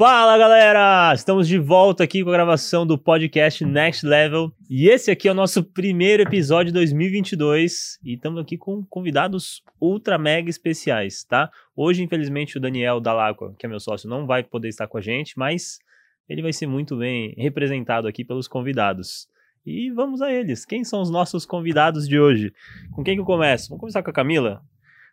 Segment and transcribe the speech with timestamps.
[0.00, 1.12] Fala galera!
[1.14, 5.30] Estamos de volta aqui com a gravação do podcast Next Level e esse aqui é
[5.30, 11.50] o nosso primeiro episódio de 2022 e estamos aqui com convidados ultra mega especiais, tá?
[11.76, 15.02] Hoje, infelizmente, o Daniel Dalacqua, que é meu sócio, não vai poder estar com a
[15.02, 15.78] gente, mas
[16.26, 19.28] ele vai ser muito bem representado aqui pelos convidados.
[19.66, 20.64] E vamos a eles.
[20.64, 22.54] Quem são os nossos convidados de hoje?
[22.92, 23.68] Com quem que eu começo?
[23.68, 24.62] Vamos começar com a Camila?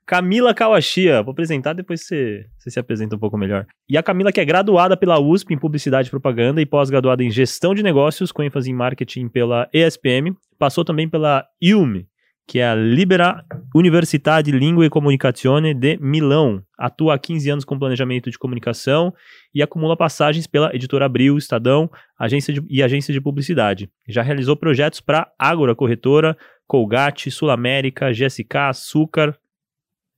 [0.08, 1.22] Camila Kawashia.
[1.22, 3.68] Vou apresentar, depois você, você se apresenta um pouco melhor.
[3.90, 7.30] E a Camila, que é graduada pela USP em Publicidade e Propaganda e pós-graduada em
[7.30, 12.06] Gestão de Negócios, com ênfase em Marketing pela ESPM, passou também pela IUM,
[12.48, 13.44] que é a Libera
[13.76, 16.64] Università di Lingua e Comunicazione de Milão.
[16.80, 19.14] Atua há 15 anos com planejamento de comunicação
[19.54, 23.90] e acumula passagens pela Editora Abril, Estadão agência de, e agência de publicidade.
[24.08, 29.38] Já realizou projetos para Ágora Corretora, Colgate, Sul América, GSK, Açúcar,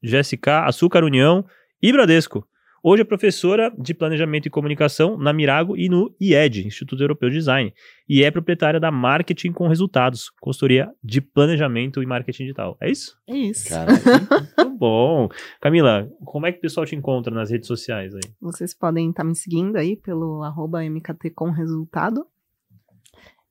[0.03, 1.45] GSK, Açúcar União
[1.81, 2.47] e Bradesco.
[2.81, 7.35] Hoje é professora de Planejamento e Comunicação na Mirago e no IED, Instituto Europeu de
[7.35, 7.73] Design,
[8.07, 12.77] e é proprietária da Marketing com Resultados, consultoria de Planejamento e Marketing Digital.
[12.79, 13.17] É isso?
[13.27, 13.67] É isso.
[14.57, 15.27] Muito bom.
[15.59, 18.21] Camila, como é que o pessoal te encontra nas redes sociais aí?
[18.41, 22.25] Vocês podem estar me seguindo aí pelo arroba MKT com resultado.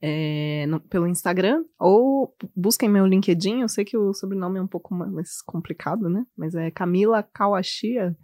[0.01, 4.67] É, no, pelo Instagram, ou busquem meu LinkedIn, eu sei que o sobrenome é um
[4.69, 6.25] pouco mais complicado, né?
[6.37, 8.17] Mas é Camila Kawashia,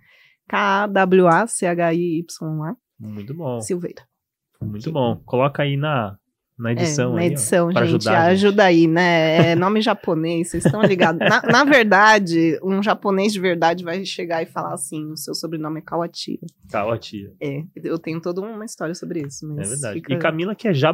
[1.45, 2.77] K-A-W-A-C-H-I-Y-A.
[2.99, 3.61] Muito bom.
[3.61, 4.03] Silveira.
[4.61, 5.21] Muito bom.
[5.27, 6.17] Coloca aí na,
[6.59, 7.13] na edição.
[7.13, 7.83] É, na aí, edição, ó, gente.
[7.83, 8.33] ajudar gente.
[8.33, 9.51] Ajuda aí, né?
[9.53, 11.19] É nome japonês, vocês estão ligados.
[11.29, 15.81] Na, na verdade, um japonês de verdade vai chegar e falar assim: o seu sobrenome
[15.81, 16.39] é Kawatia.
[16.71, 17.33] Kawatia.
[17.43, 19.47] É, eu tenho toda uma história sobre isso.
[19.49, 19.95] Mas É verdade.
[19.97, 20.93] fica- E Camila, que é já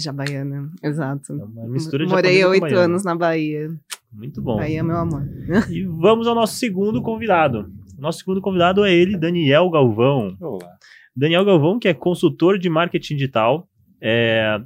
[0.00, 1.32] Já baiana, exato.
[1.32, 3.68] É uma mistura de Morei oito anos na Bahia.
[4.12, 4.56] Muito bom.
[4.56, 5.22] Bahia, meu amor.
[5.70, 7.70] E vamos ao nosso segundo convidado.
[7.98, 10.36] Nosso segundo convidado é ele, Daniel Galvão.
[10.40, 10.68] Olá.
[11.14, 13.68] Daniel Galvão, que é consultor de marketing digital,
[14.00, 14.60] é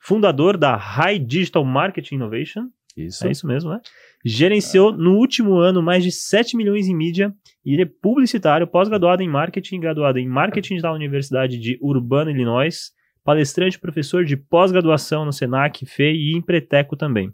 [0.00, 2.68] fundador da High Digital Marketing Innovation.
[2.96, 3.26] Isso.
[3.26, 3.80] É isso mesmo, né?
[4.24, 7.32] Gerenciou no último ano mais de 7 milhões em mídia
[7.64, 12.30] e ele é publicitário, pós-graduado em marketing, graduado em marketing digital na Universidade de Urbana,
[12.30, 12.90] Illinois,
[13.28, 17.30] palestrante, professor de pós-graduação no Senac, FEI e Empreteco também.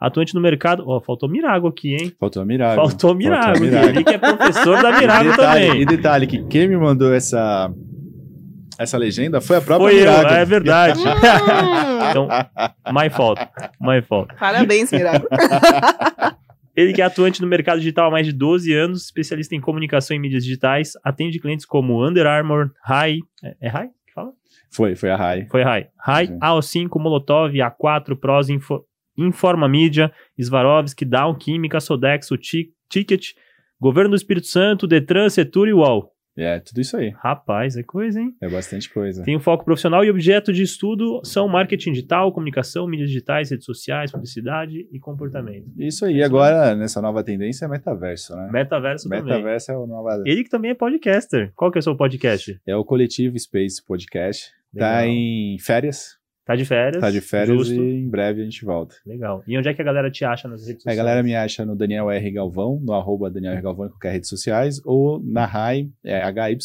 [0.00, 0.82] Atuante no mercado.
[0.84, 2.12] Ó, faltou Mirago aqui, hein?
[2.18, 2.74] Faltou a Mirago.
[2.74, 3.60] Faltou Mirago.
[3.60, 3.86] Mirago.
[3.86, 5.82] Ele que é professor da Mirago e detalhe, também.
[5.82, 7.72] E detalhe, que quem me mandou essa,
[8.80, 10.34] essa legenda foi a própria Foi eu, Mirago.
[10.34, 11.00] é verdade.
[12.10, 12.26] Então,
[12.90, 13.40] my fault.
[13.78, 14.34] My fault.
[14.34, 15.28] Parabéns, Mirago.
[16.74, 20.16] Ele que é atuante no mercado digital há mais de 12 anos, especialista em comunicação
[20.16, 23.18] e mídias digitais, atende clientes como Under Armour, Rai.
[23.44, 23.88] É, é Rai?
[24.70, 25.46] Foi, foi a Rai.
[25.50, 25.88] Foi Rai.
[25.98, 26.38] Rai, Sim.
[26.38, 28.84] AO5, Molotov, A4, Pros, Info,
[29.16, 33.32] Informa Mídia, Swarovski, Down, Química, Sodexo, Ti- Ticket,
[33.80, 36.12] Governo do Espírito Santo, Detran, Setur e UOL.
[36.40, 37.12] É, tudo isso aí.
[37.18, 38.32] Rapaz, é coisa, hein?
[38.40, 39.24] É bastante coisa.
[39.24, 43.64] Tem um foco profissional e objeto de estudo são marketing digital, comunicação, mídias digitais, redes
[43.66, 45.66] sociais, publicidade e comportamento.
[45.76, 46.18] Isso aí.
[46.18, 48.50] E agora, nessa nova tendência, é metaverso, né?
[48.52, 49.24] Metaverso também.
[49.24, 50.22] Metaverso é o nova...
[50.24, 51.50] Ele que também é podcaster.
[51.56, 52.60] Qual que é o seu podcast?
[52.64, 54.52] É o Coletivo Space Podcast.
[54.74, 54.90] Legal.
[54.90, 56.18] Tá em férias.
[56.44, 57.00] Tá de férias.
[57.02, 57.74] Tá de férias Justo.
[57.74, 58.96] e em breve a gente volta.
[59.04, 59.42] Legal.
[59.46, 60.96] E onde é que a galera te acha nas redes A sociais?
[60.96, 62.30] galera me acha no Daniel R.
[62.30, 63.60] Galvão, no arroba Daniel R.
[63.62, 66.56] Galvão em qualquer rede sociais, ou na RAI, é HY,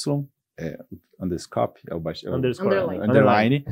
[0.57, 0.77] é,
[1.19, 2.75] underscope, é o, baixo, é o Underscore.
[2.77, 3.03] Underline.
[3.03, 3.65] underline,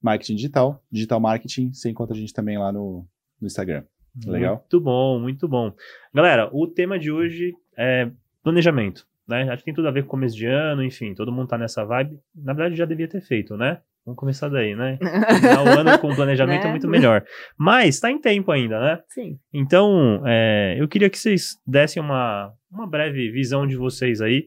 [0.00, 3.06] marketing digital, digital marketing, você encontra a gente também lá no,
[3.38, 3.84] no Instagram.
[4.26, 4.56] Legal?
[4.56, 5.72] Muito bom, muito bom.
[6.14, 8.10] Galera, o tema de hoje é
[8.42, 9.06] planejamento.
[9.28, 9.42] Né?
[9.50, 11.84] Acho que tem tudo a ver com começo de ano, enfim, todo mundo tá nessa
[11.84, 12.18] vibe.
[12.34, 13.80] Na verdade, já devia ter feito, né?
[14.04, 14.98] Vamos começar daí, né?
[15.00, 16.70] Terminar o ano com planejamento é Né?
[16.70, 17.24] muito melhor.
[17.56, 19.00] Mas tá em tempo ainda, né?
[19.08, 19.38] Sim.
[19.52, 24.46] Então, é, eu queria que vocês dessem uma, uma breve visão de vocês aí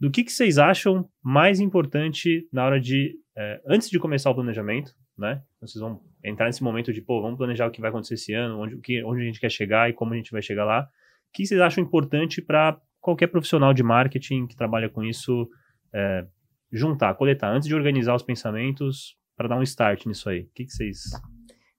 [0.00, 4.34] do que, que vocês acham mais importante na hora de, é, antes de começar o
[4.34, 5.40] planejamento, né?
[5.60, 8.60] Vocês vão entrar nesse momento de, pô, vamos planejar o que vai acontecer esse ano,
[8.60, 10.82] onde, o que, onde a gente quer chegar e como a gente vai chegar lá.
[10.82, 15.48] O que vocês acham importante para qualquer profissional de marketing que trabalha com isso
[15.94, 16.26] é,
[16.72, 20.40] juntar, coletar, antes de organizar os pensamentos para dar um start nisso aí?
[20.40, 21.02] O que, que vocês...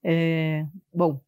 [0.02, 1.20] É, bom,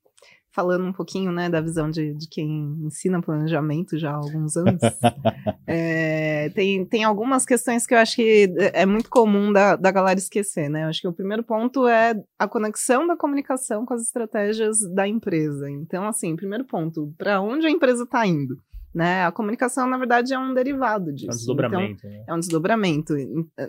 [0.53, 4.81] falando um pouquinho né, da visão de, de quem ensina planejamento já há alguns anos,
[5.69, 10.19] é, tem, tem algumas questões que eu acho que é muito comum da, da galera
[10.19, 10.85] esquecer, né?
[10.85, 15.07] Eu acho que o primeiro ponto é a conexão da comunicação com as estratégias da
[15.07, 15.71] empresa.
[15.71, 18.57] Então, assim, primeiro ponto, para onde a empresa está indo?
[18.93, 19.25] Né?
[19.25, 21.27] A comunicação, na verdade, é um derivado disso.
[21.27, 22.25] É um Então, desdobramento, né?
[22.29, 23.15] é um desdobramento.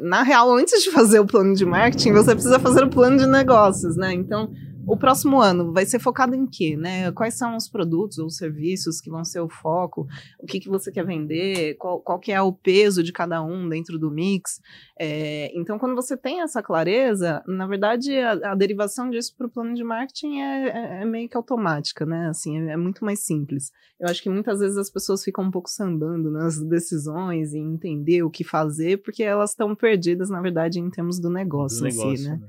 [0.01, 3.27] Na real, antes de fazer o plano de marketing, você precisa fazer o plano de
[3.27, 4.13] negócios, né?
[4.13, 4.51] Então,
[4.85, 7.11] o próximo ano vai ser focado em quê, né?
[7.11, 10.07] Quais são os produtos ou serviços que vão ser o foco?
[10.39, 11.75] O que, que você quer vender?
[11.75, 14.59] Qual, qual que é o peso de cada um dentro do mix?
[14.99, 19.49] É, então, quando você tem essa clareza, na verdade, a, a derivação disso para o
[19.49, 22.27] plano de marketing é, é, é, meio que automática, né?
[22.29, 23.71] Assim, é, é, muito mais simples.
[23.99, 28.23] Eu acho que muitas vezes as pessoas ficam um pouco sambando nas decisões e entender
[28.23, 32.17] o que fazer, porque elas estão perdidas, na verdade, em termos do negócio, do negócio
[32.17, 32.37] si, né?
[32.37, 32.47] né?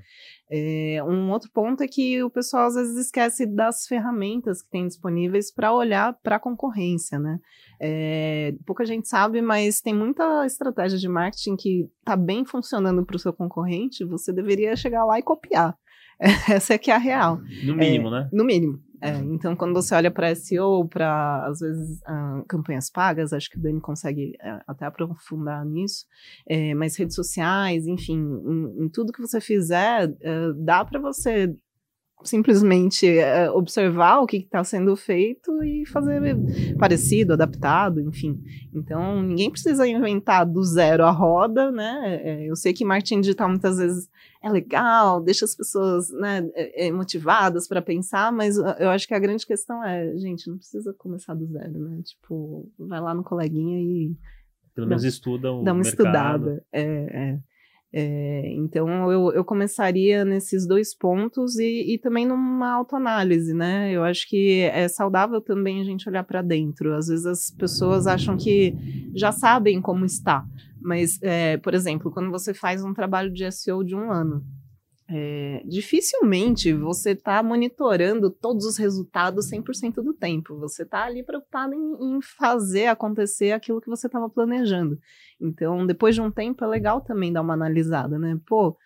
[0.54, 4.87] É, um outro ponto é que o pessoal às vezes esquece das ferramentas que tem
[4.87, 7.38] disponíveis para olhar para a concorrência, né?
[7.81, 13.16] É, pouca gente sabe, mas tem muita estratégia de marketing que está bem funcionando para
[13.16, 15.75] o seu concorrente, você deveria chegar lá e copiar.
[16.20, 17.40] Essa é que é a real.
[17.64, 18.28] No mínimo, é, né?
[18.31, 18.78] No mínimo.
[19.02, 23.58] É, então, quando você olha para SEO, para, às vezes, uh, campanhas pagas, acho que
[23.58, 26.06] o Dani consegue uh, até aprofundar nisso,
[26.46, 31.52] é, mas redes sociais, enfim, em, em, tudo que você fizer, uh, dá para você
[32.25, 36.37] simplesmente é, observar o que está sendo feito e fazer
[36.79, 38.41] parecido, adaptado, enfim.
[38.73, 42.21] Então, ninguém precisa inventar do zero a roda, né?
[42.23, 44.09] É, eu sei que marketing digital muitas vezes
[44.43, 49.19] é legal, deixa as pessoas né, é, motivadas para pensar, mas eu acho que a
[49.19, 52.03] grande questão é, gente, não precisa começar do zero, né?
[52.03, 54.17] Tipo, vai lá no coleguinha e
[54.75, 55.91] pelo menos estuda o Dá uma mercado.
[55.91, 56.65] estudada.
[56.73, 57.39] É, é.
[57.94, 63.93] É, então eu, eu começaria nesses dois pontos e, e também numa autoanálise, né?
[63.93, 66.94] Eu acho que é saudável também a gente olhar para dentro.
[66.94, 68.75] Às vezes as pessoas acham que
[69.15, 70.43] já sabem como está,
[70.81, 74.43] mas, é, por exemplo, quando você faz um trabalho de SEO de um ano,
[75.08, 80.56] é, dificilmente você está monitorando todos os resultados 100% do tempo.
[80.58, 84.99] Você está ali preocupado em, em, fazer acontecer aquilo que você estava planejando.
[85.40, 88.38] Então, depois de um tempo, é legal também dar uma analisada, né?
[88.46, 88.76] Pô,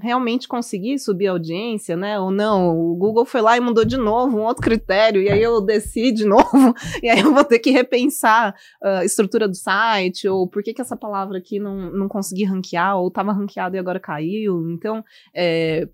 [0.00, 2.18] realmente conseguir subir a audiência, né?
[2.18, 5.42] Ou não, o Google foi lá e mudou de novo um outro critério, e aí
[5.42, 10.28] eu desci de novo, e aí eu vou ter que repensar a estrutura do site,
[10.28, 13.78] ou por que, que essa palavra aqui não, não consegui ranquear, ou estava ranqueado e
[13.78, 14.70] agora caiu.
[14.70, 15.04] Então,
[15.34, 15.88] é,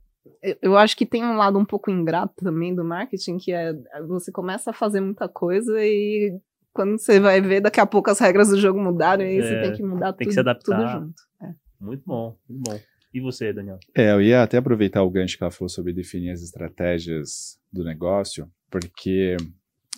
[0.61, 3.75] eu acho que tem um lado um pouco ingrato também do marketing, que é
[4.06, 6.38] você começa a fazer muita coisa e
[6.73, 9.43] quando você vai ver, daqui a pouco as regras do jogo mudaram e aí é,
[9.43, 10.76] você tem que mudar tem tudo, que se adaptar.
[10.76, 11.23] tudo junto.
[11.43, 11.55] É.
[11.81, 12.79] Muito bom, muito bom.
[13.14, 13.78] E você, Daniel?
[13.94, 17.84] É, eu ia até aproveitar o gancho que ela falou sobre definir as estratégias do
[17.84, 19.37] negócio, porque,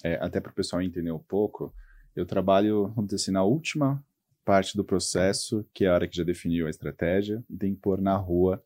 [0.05, 1.75] é, até para o pessoal entender um pouco,
[2.15, 4.05] eu trabalho, vamos dizer assim, na última
[4.45, 7.81] parte do processo, que é a hora que já definiu a estratégia, e tem que
[7.81, 8.63] pôr na rua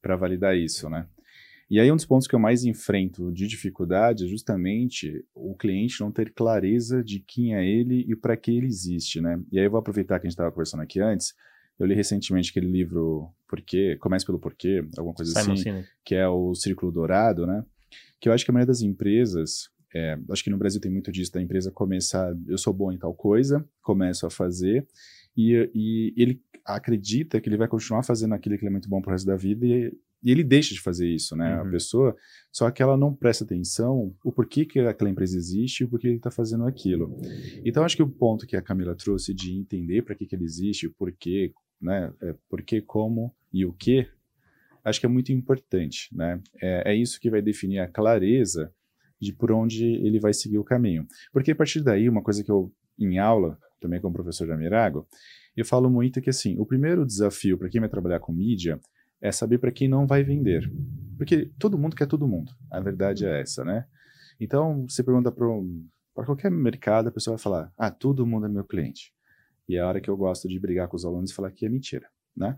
[0.00, 1.06] para validar isso, né?
[1.70, 6.00] E aí um dos pontos que eu mais enfrento de dificuldade é justamente o cliente
[6.00, 9.38] não ter clareza de quem é ele e para que ele existe, né?
[9.52, 11.34] E aí eu vou aproveitar que a gente estava conversando aqui antes,
[11.82, 16.28] eu li recentemente aquele livro Porquê, Comece pelo Porquê, alguma coisa Simon assim, que é
[16.28, 17.64] o Círculo Dourado, né?
[18.20, 21.10] Que eu acho que a maioria das empresas, é, acho que no Brasil tem muito
[21.10, 24.86] disso, da empresa começar, eu sou bom em tal coisa, começo a fazer,
[25.36, 29.00] e, e ele acredita que ele vai continuar fazendo aquilo que ele é muito bom
[29.00, 29.92] pro resto da vida, e,
[30.22, 31.56] e ele deixa de fazer isso, né?
[31.56, 31.68] Uhum.
[31.68, 32.16] A pessoa,
[32.52, 36.08] só que ela não presta atenção o porquê que aquela empresa existe e o porquê
[36.08, 37.18] ele está fazendo aquilo.
[37.64, 40.44] Então, acho que o ponto que a Camila trouxe de entender para que, que ele
[40.44, 42.12] existe, o porquê, né?
[42.20, 44.06] É, por que, como e o que,
[44.84, 46.40] acho que é muito importante, né?
[46.60, 48.72] É, é isso que vai definir a clareza
[49.20, 51.06] de por onde ele vai seguir o caminho.
[51.32, 55.06] Porque a partir daí, uma coisa que eu, em aula, também com o professor Jamirago,
[55.56, 58.80] eu falo muito que, assim, o primeiro desafio para quem vai trabalhar com mídia
[59.20, 60.70] é saber para quem não vai vender.
[61.18, 62.52] Porque todo mundo quer todo mundo.
[62.70, 63.86] A verdade é essa, né?
[64.40, 68.64] Então, você pergunta para qualquer mercado, a pessoa vai falar: ah, todo mundo é meu
[68.64, 69.12] cliente.
[69.70, 71.64] E é a hora que eu gosto de brigar com os alunos e falar que
[71.64, 72.56] é mentira, né?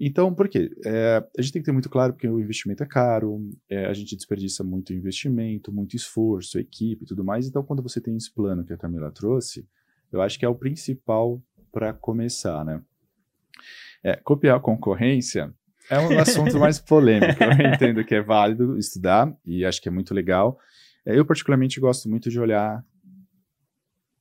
[0.00, 0.70] Então, por quê?
[0.82, 3.92] É, a gente tem que ter muito claro porque o investimento é caro, é, a
[3.92, 7.46] gente desperdiça muito investimento, muito esforço, equipe e tudo mais.
[7.46, 9.68] Então, quando você tem esse plano que a Camila trouxe,
[10.10, 12.80] eu acho que é o principal para começar, né?
[14.02, 15.52] É, copiar a concorrência
[15.90, 17.42] é um assunto mais polêmico.
[17.42, 20.58] Eu entendo que é válido estudar e acho que é muito legal.
[21.04, 22.82] É, eu, particularmente, gosto muito de olhar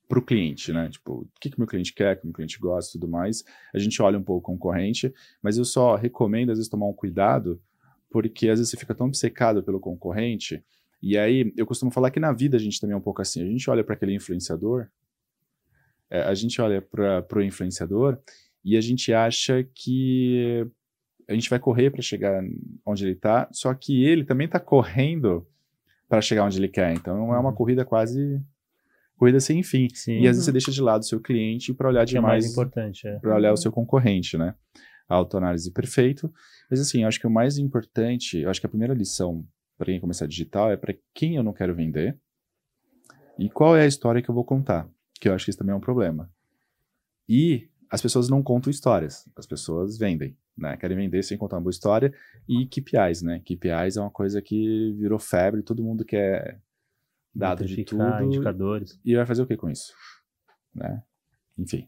[0.07, 0.89] para o cliente, né?
[0.89, 3.43] Tipo, o que, que meu cliente quer, o que meu cliente gosta e tudo mais.
[3.73, 6.93] A gente olha um pouco o concorrente, mas eu só recomendo, às vezes, tomar um
[6.93, 7.61] cuidado,
[8.09, 10.63] porque às vezes você fica tão obcecado pelo concorrente.
[11.01, 13.41] E aí, eu costumo falar que na vida a gente também é um pouco assim.
[13.41, 14.87] A gente olha para aquele influenciador,
[16.09, 18.17] é, a gente olha para o influenciador
[18.63, 20.65] e a gente acha que
[21.27, 22.41] a gente vai correr para chegar
[22.85, 25.45] onde ele está, só que ele também está correndo
[26.07, 26.93] para chegar onde ele quer.
[26.93, 27.55] Então, é uma uhum.
[27.55, 28.41] corrida quase
[29.17, 29.87] corrida sem fim.
[29.93, 30.19] Sim.
[30.19, 32.45] E às vezes você deixa de lado o seu cliente para olhar demais.
[32.45, 33.19] É mais importante, é.
[33.19, 34.53] Para olhar o seu concorrente, né?
[35.09, 36.31] A autoanálise perfeito.
[36.69, 39.45] Mas assim, eu acho que o mais importante, eu acho que a primeira lição
[39.77, 42.17] para quem começar digital, é para quem eu não quero vender
[43.37, 45.73] e qual é a história que eu vou contar, que eu acho que isso também
[45.73, 46.29] é um problema.
[47.29, 50.75] E as pessoas não contam histórias, as pessoas vendem, né?
[50.77, 52.11] Querem vender sem contar uma boa história
[52.49, 53.39] e KPIs, né?
[53.39, 56.59] KPIs é uma coisa que virou febre, todo mundo quer
[57.33, 58.23] dado de tudo.
[58.23, 58.99] indicadores.
[59.03, 59.93] E vai fazer o que com isso?
[60.73, 61.01] Né?
[61.57, 61.87] Enfim.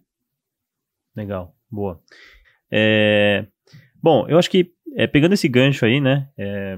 [1.15, 2.01] Legal, boa.
[2.71, 3.47] É,
[4.01, 6.29] bom, eu acho que é, pegando esse gancho aí, né?
[6.37, 6.77] É,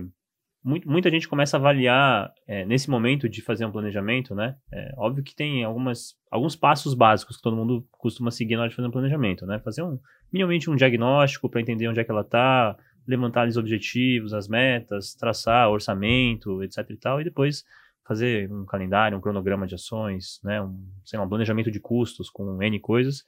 [0.63, 4.55] muito, muita gente começa a avaliar é, nesse momento de fazer um planejamento, né?
[4.71, 8.69] É, óbvio que tem algumas, alguns passos básicos que todo mundo costuma seguir na hora
[8.69, 9.59] de fazer um planejamento, né?
[9.59, 9.99] Fazer um,
[10.31, 12.77] minimamente um diagnóstico para entender onde é que ela está,
[13.07, 17.63] levantar os objetivos, as metas, traçar orçamento, etc e tal, e depois
[18.11, 20.61] fazer um calendário, um cronograma de ações, né?
[20.61, 23.23] Um, sei lá, um planejamento de custos com N coisas.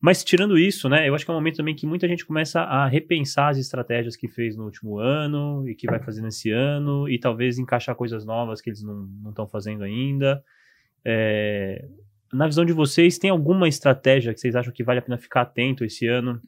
[0.00, 2.60] Mas tirando isso, né, eu acho que é um momento também que muita gente começa
[2.60, 7.08] a repensar as estratégias que fez no último ano e que vai fazer nesse ano
[7.08, 10.40] e talvez encaixar coisas novas que eles não estão fazendo ainda.
[11.04, 11.84] É,
[12.32, 15.40] na visão de vocês, tem alguma estratégia que vocês acham que vale a pena ficar
[15.40, 16.40] atento esse ano?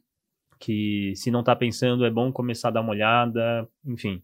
[0.61, 4.23] Que se não está pensando, é bom começar a dar uma olhada, enfim.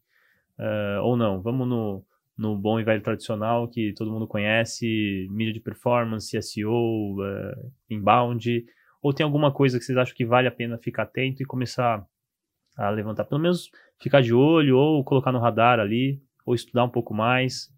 [0.59, 2.05] Uh, ou não, vamos no,
[2.37, 8.65] no bom e velho tradicional que todo mundo conhece, mídia de performance, SEO, uh, inbound
[9.07, 12.05] ou tem alguma coisa que vocês acham que vale a pena ficar atento e começar
[12.77, 13.25] a levantar?
[13.25, 17.73] Pelo menos ficar de olho, ou colocar no radar ali, ou estudar um pouco mais?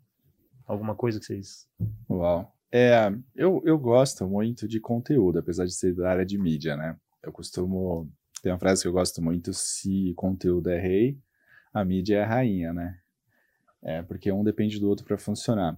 [0.66, 1.68] Alguma coisa que vocês.
[2.08, 2.50] Uau.
[2.72, 6.96] É, eu, eu gosto muito de conteúdo, apesar de ser da área de mídia, né?
[7.22, 8.10] Eu costumo.
[8.42, 11.18] Tem uma frase que eu gosto muito: se conteúdo é rei,
[11.74, 12.98] a mídia é a rainha, né?
[13.82, 15.76] É, porque um depende do outro para funcionar.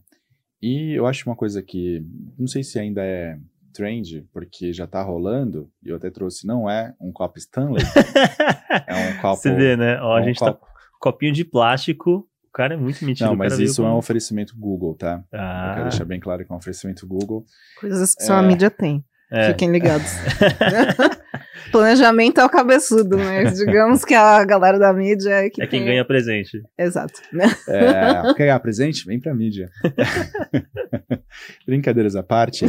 [0.62, 2.04] E eu acho uma coisa que,
[2.38, 3.38] não sei se ainda é
[3.72, 7.82] trend, porque já tá rolando, e eu até trouxe, não é um copo Stanley,
[8.86, 9.36] é um copo...
[9.36, 10.00] Você vê, né?
[10.00, 10.66] Ó, é um a gente tá copo...
[10.66, 10.70] tá...
[11.00, 13.32] Copinho de plástico, o cara é muito mentiroso.
[13.32, 15.24] Não, mas isso é um oferecimento Google, tá?
[15.32, 15.68] Ah.
[15.68, 17.46] Eu quero deixar bem claro que é um oferecimento Google.
[17.80, 18.46] Coisas que só a é.
[18.46, 19.04] mídia tem.
[19.30, 19.48] É.
[19.48, 20.10] Fiquem ligados.
[21.70, 25.80] Planejamento é o cabeçudo, mas digamos que a galera da mídia é que É quem
[25.80, 25.88] tem...
[25.88, 26.62] ganha presente.
[26.76, 27.20] Exato.
[27.68, 29.06] É, quer ganhar presente?
[29.06, 29.70] Vem pra mídia.
[31.64, 32.66] Brincadeiras à parte,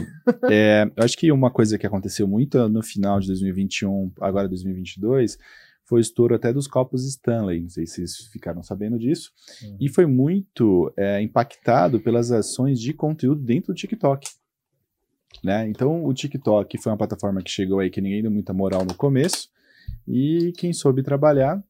[0.49, 5.37] é, eu acho que uma coisa que aconteceu muito no final de 2021, agora 2022,
[5.91, 9.31] foi o estouro até dos copos Stanley, não sei se vocês ficaram sabendo disso,
[9.63, 9.77] uhum.
[9.79, 14.29] e foi muito é, impactado pelas ações de conteúdo dentro do TikTok.
[15.43, 15.67] Né?
[15.67, 18.93] Então, o TikTok foi uma plataforma que chegou aí que ninguém deu muita moral no
[18.93, 19.49] começo,
[20.07, 21.63] e quem soube trabalhar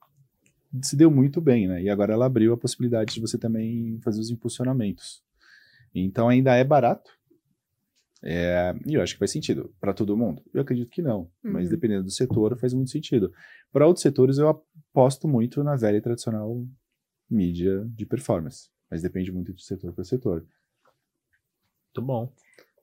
[0.81, 1.81] se deu muito bem, né?
[1.81, 5.21] E agora ela abriu a possibilidade de você também fazer os impulsionamentos.
[5.93, 7.11] Então ainda é barato.
[8.23, 10.43] É, e eu acho que faz sentido para todo mundo.
[10.53, 11.53] Eu acredito que não, uhum.
[11.53, 13.33] mas dependendo do setor faz muito sentido.
[13.71, 16.63] Para outros setores eu aposto muito na velha e tradicional
[17.29, 20.45] mídia de performance, mas depende muito de setor para setor.
[21.87, 22.31] Muito bom.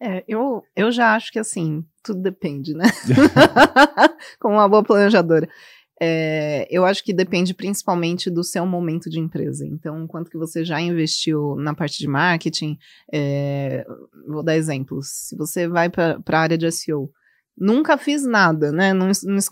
[0.01, 2.85] É, eu, eu já acho que assim, tudo depende, né?
[4.39, 5.49] Como uma boa planejadora.
[6.01, 9.67] É, eu acho que depende principalmente do seu momento de empresa.
[9.67, 12.79] Então, quanto que você já investiu na parte de marketing,
[13.13, 13.85] é,
[14.29, 15.09] vou dar exemplos.
[15.09, 17.11] Se você vai para a área de SEO,
[17.57, 18.93] nunca fiz nada, né?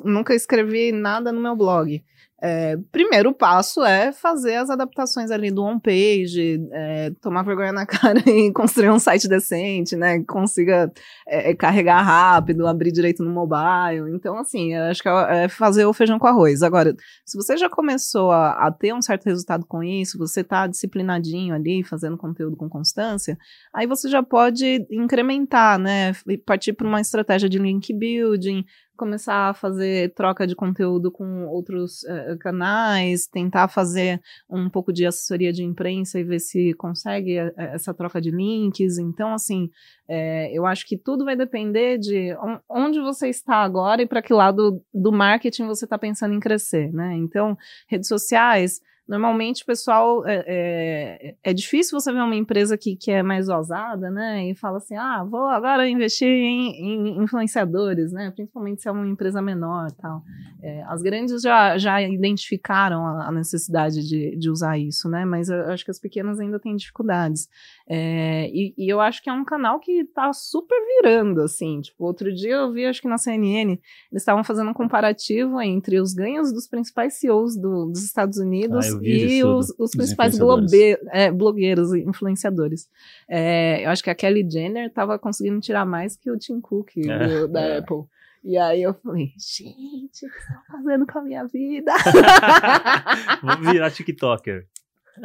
[0.04, 2.02] Nunca escrevi nada no meu blog.
[2.42, 8.18] É, primeiro passo é fazer as adaptações ali do homepage, é, tomar vergonha na cara
[8.28, 10.18] e construir um site decente, né?
[10.18, 10.92] Que consiga
[11.26, 14.14] é, é, carregar rápido, abrir direito no mobile.
[14.14, 16.62] Então, assim, acho que é, é fazer o feijão com arroz.
[16.62, 20.66] Agora, se você já começou a, a ter um certo resultado com isso, você está
[20.66, 23.38] disciplinadinho ali, fazendo conteúdo com constância,
[23.74, 26.12] aí você já pode incrementar, né?
[26.44, 28.62] Partir para uma estratégia de link building,
[28.96, 35.06] começar a fazer troca de conteúdo com outros uh, canais, tentar fazer um pouco de
[35.06, 38.98] assessoria de imprensa e ver se consegue uh, essa troca de links.
[38.98, 39.70] Então, assim,
[40.08, 42.36] é, eu acho que tudo vai depender de
[42.68, 46.92] onde você está agora e para que lado do marketing você está pensando em crescer,
[46.92, 47.14] né?
[47.14, 47.56] Então,
[47.88, 50.26] redes sociais Normalmente, o pessoal.
[50.26, 54.50] É, é, é, difícil você ver uma empresa que, que é mais ousada, né?
[54.50, 58.32] E fala assim: ah, vou agora investir em, em influenciadores, né?
[58.34, 60.22] Principalmente se é uma empresa menor tal.
[60.60, 65.24] É, as grandes já, já identificaram a, a necessidade de, de usar isso, né?
[65.24, 67.48] Mas eu acho que as pequenas ainda têm dificuldades.
[67.88, 71.80] É, e, e, eu acho que é um canal que tá super virando, assim.
[71.80, 73.72] Tipo, outro dia eu vi, acho que na CNN,
[74.10, 78.86] eles estavam fazendo um comparativo entre os ganhos dos principais CEOs do, dos Estados Unidos
[78.86, 82.88] ah, e os, os principais blogueiros, é, blogueiros influenciadores.
[83.28, 86.90] É, eu acho que a Kelly Jenner tava conseguindo tirar mais que o Tim Cook
[86.96, 87.78] é, do, da é.
[87.78, 88.04] Apple.
[88.42, 91.92] E aí eu falei, gente, o que estão fazendo com a minha vida?
[93.42, 94.66] Vou virar TikToker.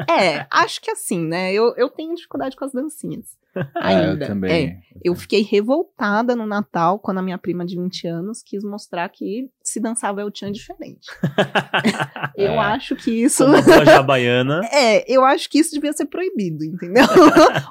[0.09, 1.53] É, acho que assim, né?
[1.53, 3.37] Eu, eu tenho dificuldade com as dancinhas.
[3.75, 4.01] Ainda.
[4.21, 4.51] É, eu também.
[4.67, 4.81] É.
[5.03, 9.49] Eu fiquei revoltada no Natal quando a minha prima de 20 anos quis mostrar que
[9.63, 11.07] se dançava El Chan diferente.
[12.37, 12.57] eu É.
[12.57, 13.43] acho que isso.
[13.45, 14.61] Como boa jabaiana.
[14.71, 17.03] É, eu acho que isso devia ser proibido, entendeu?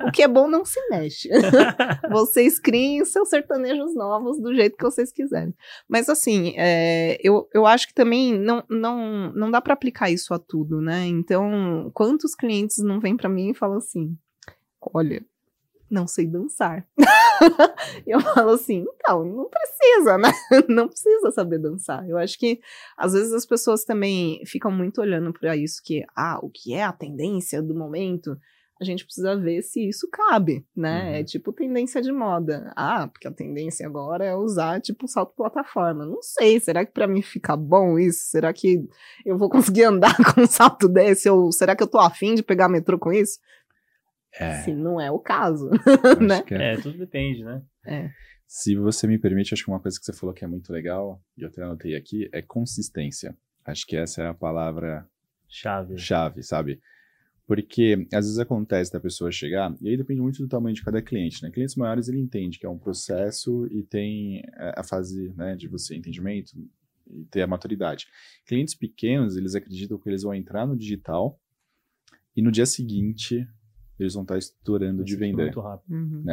[0.06, 1.28] o que é bom não se mexe.
[2.10, 5.54] vocês criem seus sertanejos novos do jeito que vocês quiserem.
[5.88, 10.34] Mas assim, é, eu, eu acho que também não, não, não dá para aplicar isso
[10.34, 11.06] a tudo, né?
[11.06, 14.16] Então, quantos clientes não vêm para mim e falam assim:
[14.94, 15.22] olha,
[15.90, 16.86] não sei dançar.
[18.06, 20.30] eu falo assim, então, não precisa, né?
[20.68, 22.08] Não precisa saber dançar.
[22.08, 22.60] Eu acho que
[22.96, 26.84] às vezes as pessoas também ficam muito olhando para isso que, ah, o que é
[26.84, 28.36] a tendência do momento?
[28.80, 31.02] A gente precisa ver se isso cabe, né?
[31.02, 31.14] Uhum.
[31.16, 32.72] É tipo tendência de moda.
[32.74, 36.06] Ah, porque a tendência agora é usar tipo salto plataforma.
[36.06, 38.30] Não sei, será que para mim fica bom isso?
[38.30, 38.82] Será que
[39.24, 41.28] eu vou conseguir andar com um salto desse?
[41.28, 43.38] Ou será que eu tô afim de pegar metrô com isso?
[44.38, 45.70] É, Se não é o caso,
[46.04, 46.42] acho né?
[46.42, 46.74] que é.
[46.74, 47.62] É, tudo depende, né?
[47.86, 48.10] É.
[48.46, 51.22] Se você me permite, acho que uma coisa que você falou que é muito legal,
[51.36, 53.36] e eu até anotei aqui, é consistência.
[53.64, 55.06] Acho que essa é a palavra
[55.48, 55.96] Chave.
[55.98, 56.80] chave, sabe?
[57.46, 61.02] Porque às vezes acontece da pessoa chegar, e aí depende muito do tamanho de cada
[61.02, 61.50] cliente, né?
[61.50, 65.66] Clientes maiores ele entende que é um processo e tem é, a fase né, de
[65.68, 66.52] você entendimento
[67.08, 68.06] e ter a maturidade.
[68.46, 71.40] Clientes pequenos, eles acreditam que eles vão entrar no digital
[72.36, 73.46] e no dia seguinte
[74.02, 75.42] eles vão estar estourando de vender.
[75.44, 75.92] Muito rápido.
[75.94, 76.24] Uhum.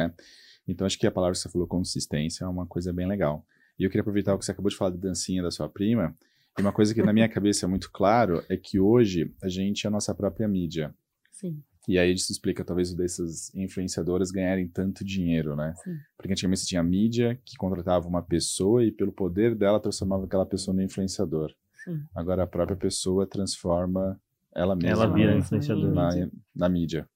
[0.66, 3.44] Então, acho que a palavra que você falou, consistência, é uma coisa bem legal.
[3.78, 6.14] E eu queria aproveitar o que você acabou de falar da dancinha da sua prima.
[6.58, 9.86] E uma coisa que na minha cabeça é muito claro é que hoje a gente
[9.86, 10.92] é a nossa própria mídia.
[11.32, 15.72] Sim, E aí isso explica talvez o dessas influenciadoras ganharem tanto dinheiro, né?
[15.84, 15.96] sim.
[16.16, 20.44] Porque antigamente você tinha mídia que contratava uma pessoa e pelo poder dela transformava aquela
[20.44, 21.54] pessoa no influenciador.
[21.84, 22.02] Sim.
[22.14, 24.20] Agora a própria pessoa transforma
[24.52, 25.92] ela mesma Ela vira na- influenciadora.
[25.94, 27.08] na, na mídia.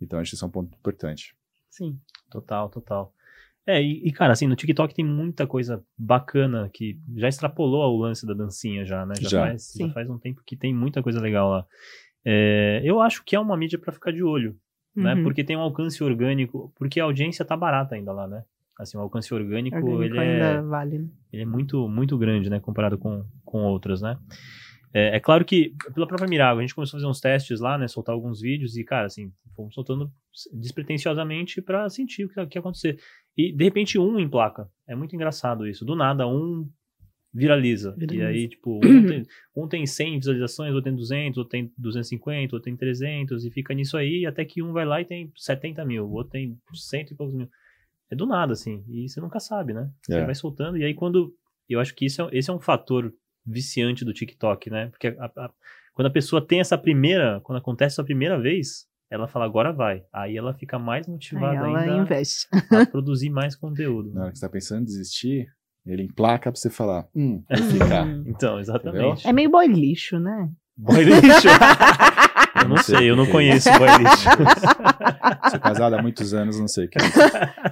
[0.00, 1.34] Então acho que isso é um ponto importante.
[1.70, 1.98] Sim.
[2.30, 3.12] Total, total.
[3.66, 8.00] É, e, e, cara, assim, no TikTok tem muita coisa bacana que já extrapolou o
[8.00, 9.14] lance da dancinha já, né?
[9.20, 9.40] Já, Já.
[9.42, 11.66] Faz, já faz um tempo que tem muita coisa legal lá.
[12.24, 14.56] É, eu acho que é uma mídia pra ficar de olho,
[14.96, 15.14] né?
[15.14, 15.22] Uhum.
[15.22, 18.42] Porque tem um alcance orgânico, porque a audiência tá barata ainda lá, né?
[18.78, 20.98] Assim, o alcance orgânico, Orgânico ele ainda é, vale.
[20.98, 21.08] né?
[21.32, 22.60] ele é muito, muito grande, né?
[22.60, 24.16] Comparado com, com outras, né?
[24.92, 27.76] É, é claro que, pela própria Mirago, a gente começou a fazer uns testes lá,
[27.76, 27.86] né?
[27.88, 30.10] Soltar alguns vídeos e, cara, assim, fomos soltando
[30.52, 32.98] despretensiosamente pra sentir o que, que ia acontecer.
[33.36, 34.68] E, de repente, um em placa.
[34.86, 35.84] É muito engraçado isso.
[35.84, 36.68] Do nada, um
[37.32, 37.94] viraliza.
[37.96, 38.26] E Viraliza.
[38.28, 42.64] aí, tipo, um tem, um tem 100 visualizações, outro tem 200, outro tem 250, outro
[42.64, 46.06] tem 300, e fica nisso aí, até que um vai lá e tem 70 mil,
[46.06, 47.48] o outro tem cento e poucos mil.
[48.10, 48.82] É do nada, assim.
[48.88, 49.90] E você nunca sabe, né?
[50.02, 50.24] Você É.
[50.24, 51.32] vai soltando, e aí quando.
[51.68, 53.12] Eu acho que isso é, esse é um fator
[53.50, 54.86] viciante do TikTok, né?
[54.88, 55.50] Porque a- a-
[55.94, 57.40] quando a pessoa tem essa primeira.
[57.42, 60.04] Quando acontece essa primeira vez, ela fala, agora vai.
[60.12, 62.46] Aí ela fica mais Aí motivada ela ainda investe.
[62.70, 64.12] a produzir mais conteúdo.
[64.12, 65.46] Na hora que você tá pensando em desistir,
[65.86, 68.06] ele emplaca pra você falar, hum, vou ficar.
[68.26, 69.26] Então, exatamente.
[69.26, 70.50] É meio boy lixo, né?
[70.76, 71.48] Boy lixo.
[72.62, 74.28] eu não sei, eu não conheço boy lixo.
[75.50, 76.98] Sou casado há muitos anos, não sei o que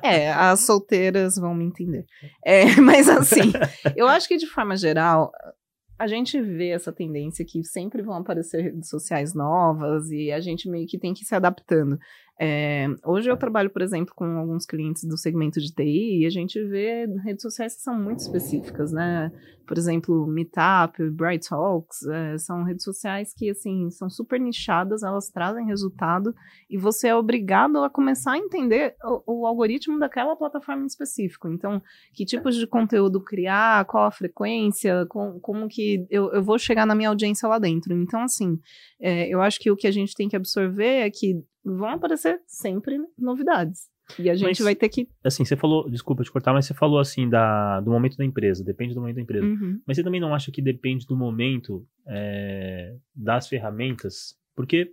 [0.02, 0.24] é.
[0.24, 2.04] É, as solteiras vão me entender.
[2.44, 3.52] É, mas assim,
[3.94, 5.30] eu acho que de forma geral,
[5.98, 10.68] a gente vê essa tendência que sempre vão aparecer redes sociais novas e a gente
[10.68, 11.98] meio que tem que ir se adaptando.
[12.38, 16.30] É, hoje eu trabalho, por exemplo, com alguns clientes do segmento de TI e a
[16.30, 19.32] gente vê redes sociais que são muito específicas, né?
[19.66, 25.28] Por exemplo, Meetup, Bright Talks, é, são redes sociais que, assim, são super nichadas, elas
[25.28, 26.32] trazem resultado
[26.70, 28.94] e você é obrigado a começar a entender
[29.26, 31.48] o, o algoritmo daquela plataforma em específico.
[31.48, 36.58] Então, que tipos de conteúdo criar, qual a frequência, com- como que eu, eu vou
[36.58, 37.92] chegar na minha audiência lá dentro.
[37.94, 38.58] Então, assim,
[39.00, 42.40] é, eu acho que o que a gente tem que absorver é que vão aparecer
[42.46, 43.88] sempre novidades.
[44.20, 45.08] E a gente Mas- vai ter que.
[45.24, 48.62] Assim, você falou, desculpa te cortar, mas você falou assim da, do momento da empresa,
[48.62, 49.44] depende do momento da empresa.
[49.44, 49.80] Uhum.
[49.84, 54.36] Mas você também não acha que depende do momento é, das ferramentas?
[54.54, 54.92] Porque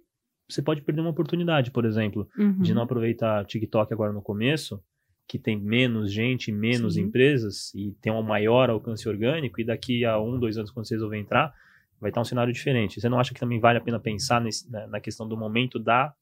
[0.49, 2.59] você pode perder uma oportunidade, por exemplo, Uhum.
[2.61, 4.81] de não aproveitar TikTok agora no começo,
[5.27, 7.01] que tem menos gente, menos Sim.
[7.03, 10.97] empresas, e tem um maior alcance orgânico, e daqui a um, dois anos, quando vocês
[10.99, 11.53] resolverem entrar,
[12.01, 12.99] vai estar um cenário diferente.
[12.99, 15.79] Você não acha que também vale a pena pensar nesse- na, na questão do momento
[15.79, 16.13] da,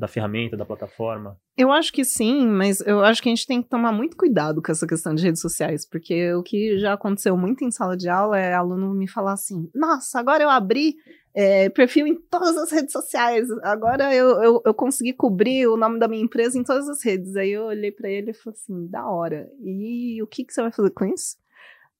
[0.00, 1.36] da ferramenta, da plataforma?
[1.56, 4.62] Eu acho que sim, mas eu acho que a gente tem que tomar muito cuidado
[4.62, 8.08] com essa questão de redes sociais, porque o que já aconteceu muito em sala de
[8.08, 10.96] aula é aluno me falar assim: nossa, agora eu abri
[11.34, 15.98] é, perfil em todas as redes sociais, agora eu, eu, eu consegui cobrir o nome
[15.98, 17.36] da minha empresa em todas as redes.
[17.36, 20.62] Aí eu olhei pra ele e falei assim: da hora, e o que, que você
[20.62, 21.36] vai fazer com isso?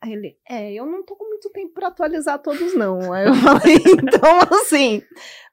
[0.03, 3.13] Aí ele, é, eu não tô com muito tempo para atualizar todos, não.
[3.13, 5.03] Aí eu falei, então, assim,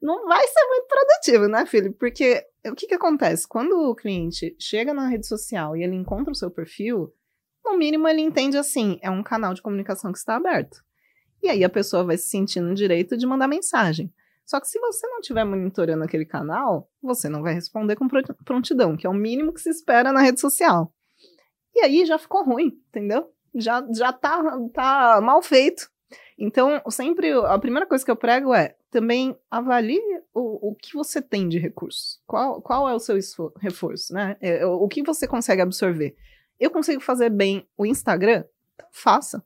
[0.02, 1.92] não vai ser muito produtivo, né, filho?
[1.94, 3.48] Porque o que que acontece?
[3.48, 7.14] Quando o cliente chega na rede social e ele encontra o seu perfil,
[7.64, 10.82] no mínimo ele entende assim, é um canal de comunicação que está aberto.
[11.44, 14.14] E aí a pessoa vai se sentir no direito de mandar mensagem.
[14.46, 18.08] Só que se você não estiver monitorando aquele canal, você não vai responder com
[18.46, 20.94] prontidão, que é o mínimo que se espera na rede social.
[21.76, 23.30] E aí já ficou ruim, entendeu?
[23.56, 24.42] Já, já tá,
[24.74, 25.90] tá mal feito.
[26.38, 30.02] Então, sempre a primeira coisa que eu prego é também avalie
[30.34, 32.20] o, o que você tem de recurso.
[32.26, 33.18] Qual, qual é o seu
[33.60, 34.38] reforço, né?
[34.40, 36.16] É, o que você consegue absorver.
[36.60, 38.44] Eu consigo fazer bem o Instagram?
[38.76, 39.44] Então faça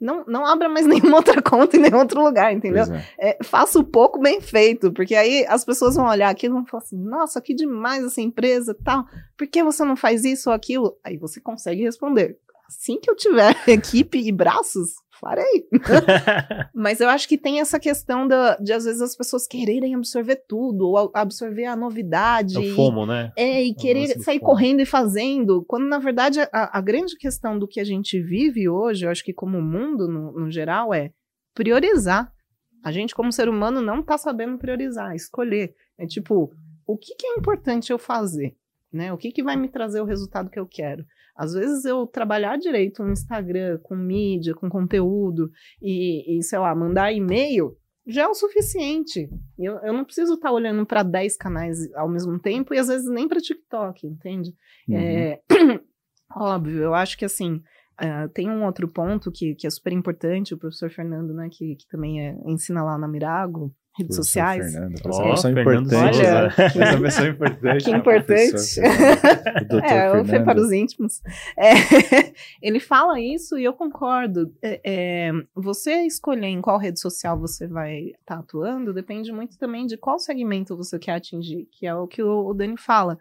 [0.00, 2.84] não, não abra mais nenhuma outra conta em nenhum outro lugar, entendeu?
[3.18, 3.30] É.
[3.30, 6.66] É, faça o pouco bem feito, porque aí as pessoas vão olhar aquilo e vão
[6.66, 9.04] falar assim, nossa, que demais essa empresa tal,
[9.36, 10.96] por que você não faz isso ou aquilo?
[11.04, 12.38] Aí você consegue responder.
[12.70, 15.66] Assim que eu tiver equipe e braços, farei.
[16.72, 20.36] Mas eu acho que tem essa questão da, de, às vezes, as pessoas quererem absorver
[20.48, 22.56] tudo, ou absorver a novidade.
[22.56, 23.32] É o FOMO, né?
[23.36, 27.66] É, e querer sair correndo e fazendo, quando, na verdade, a, a, grande questão do
[27.66, 31.10] que a gente vive hoje, eu acho que como mundo, no, no geral, é
[31.52, 32.32] priorizar.
[32.84, 35.74] A gente, como ser humano, não tá sabendo priorizar, escolher.
[35.98, 36.52] É tipo,
[36.86, 38.54] o que, que é importante eu fazer?
[38.92, 39.12] Né?
[39.12, 41.04] O que, que vai me trazer o resultado que eu quero?
[41.36, 45.50] Às vezes eu trabalhar direito no Instagram, com mídia, com conteúdo,
[45.80, 47.76] e, e sei lá, mandar e-mail,
[48.06, 49.28] já é o suficiente.
[49.58, 52.88] Eu, eu não preciso estar tá olhando para 10 canais ao mesmo tempo e às
[52.88, 54.50] vezes nem para TikTok, entende?
[54.88, 54.96] Uhum.
[54.96, 55.40] É,
[56.34, 57.62] óbvio, eu acho que assim.
[58.02, 61.76] Uh, tem um outro ponto que, que é super importante, o professor Fernando, né, que,
[61.76, 64.72] que também é, ensina lá na Mirago, redes sociais.
[64.72, 65.96] Fernando, oh, uma pessoa importante.
[65.96, 67.00] Olha, né?
[67.00, 67.84] pessoa importante.
[67.84, 68.80] Que importante.
[69.84, 71.20] é, o Fê para os íntimos.
[71.58, 71.72] É,
[72.62, 74.52] ele fala isso e eu concordo.
[74.62, 79.58] É, é, você escolher em qual rede social você vai estar tá atuando depende muito
[79.58, 83.18] também de qual segmento você quer atingir, que é o que o, o Dani fala.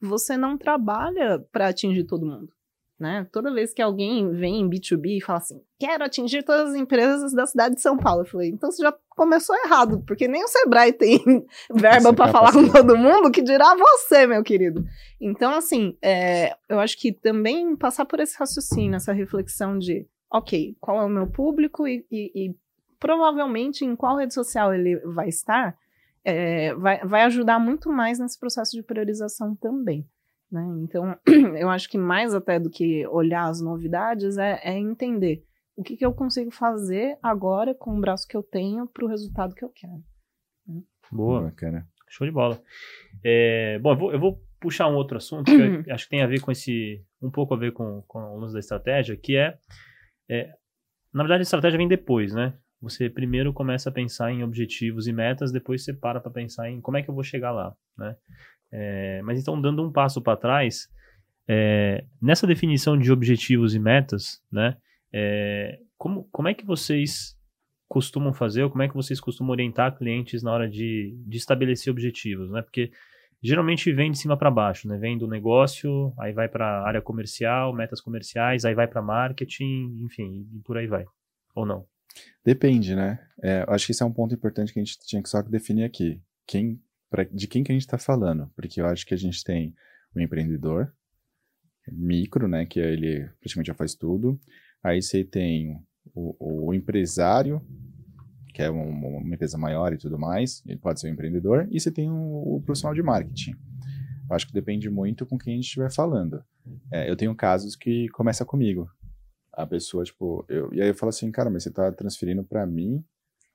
[0.00, 2.52] Você não trabalha para atingir todo mundo
[2.98, 3.26] né?
[3.32, 7.32] Toda vez que alguém vem em B2B e fala assim, quero atingir todas as empresas
[7.32, 10.48] da cidade de São Paulo, eu falei, então você já começou errado, porque nem o
[10.48, 11.18] Sebrae tem
[11.72, 14.84] verba para falar com todo mundo, que dirá você, meu querido.
[15.20, 20.76] Então, assim, é, eu acho que também passar por esse raciocínio, essa reflexão de, ok,
[20.80, 22.56] qual é o meu público e, e, e
[22.98, 25.76] provavelmente em qual rede social ele vai estar,
[26.24, 30.06] é, vai, vai ajudar muito mais nesse processo de priorização também.
[30.50, 30.64] Né?
[30.82, 31.16] Então,
[31.58, 35.44] eu acho que mais até do que olhar as novidades é, é entender
[35.76, 39.08] o que, que, eu consigo fazer agora com o braço que eu tenho para o
[39.08, 40.02] resultado que eu quero.
[40.66, 40.82] Né?
[41.10, 41.86] Boa, bacana.
[42.08, 42.60] Show de bola.
[43.24, 45.44] É, bom, eu vou, eu vou, puxar um outro assunto
[45.84, 48.38] que acho que tem a ver com esse, um pouco a ver com, com o
[48.38, 49.58] lance da estratégia, que é,
[50.26, 50.54] é,
[51.12, 52.54] na verdade, a estratégia vem depois, né?
[52.80, 56.80] Você primeiro começa a pensar em objetivos e metas, depois você para para pensar em
[56.80, 58.16] como é que eu vou chegar lá, né?
[58.72, 60.88] É, mas então, dando um passo para trás,
[61.46, 64.76] é, nessa definição de objetivos e metas, né,
[65.16, 67.38] é, como, como é que vocês
[67.88, 71.92] costumam fazer, ou como é que vocês costumam orientar clientes na hora de, de estabelecer
[71.92, 72.62] objetivos, né?
[72.62, 72.90] Porque
[73.40, 74.98] geralmente vem de cima para baixo, né?
[74.98, 80.48] Vem do negócio, aí vai para área comercial, metas comerciais, aí vai para marketing, enfim,
[80.52, 81.04] e por aí vai.
[81.54, 81.86] Ou não?
[82.44, 83.24] Depende, né?
[83.40, 85.84] É, acho que esse é um ponto importante que a gente tinha que só definir
[85.84, 86.20] aqui.
[86.44, 89.44] Quem pra, de quem que a gente está falando, porque eu acho que a gente
[89.44, 89.72] tem
[90.12, 90.92] o empreendedor
[91.86, 94.40] micro, né, que ele praticamente já faz tudo.
[94.84, 95.80] Aí você tem
[96.14, 97.62] o, o empresário,
[98.52, 101.80] que é uma, uma, empresa maior e tudo mais, ele pode ser um empreendedor, e
[101.80, 103.52] você tem o, o profissional de marketing.
[104.28, 106.44] Eu acho que depende muito com quem a gente estiver falando.
[106.92, 108.88] É, eu tenho casos que começa comigo.
[109.52, 112.66] A pessoa, tipo, eu, e aí eu falo assim, cara, mas você está transferindo para
[112.66, 113.02] mim.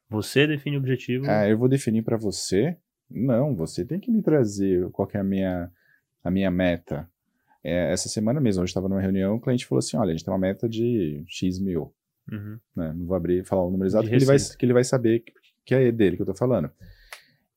[0.09, 1.27] Você define o objetivo.
[1.27, 2.75] É, eu vou definir para você,
[3.09, 5.71] não, você tem que me trazer qual é a minha,
[6.23, 7.09] a minha meta.
[7.63, 10.23] É, essa semana mesmo, hoje estava numa reunião, o cliente falou assim, olha, a gente
[10.23, 11.93] tem uma meta de X mil.
[12.31, 12.59] Uhum.
[12.75, 12.93] Né?
[12.93, 15.33] Não vou abrir falar o número exato, que ele, vai, que ele vai saber que,
[15.65, 16.71] que é dele que eu estou falando.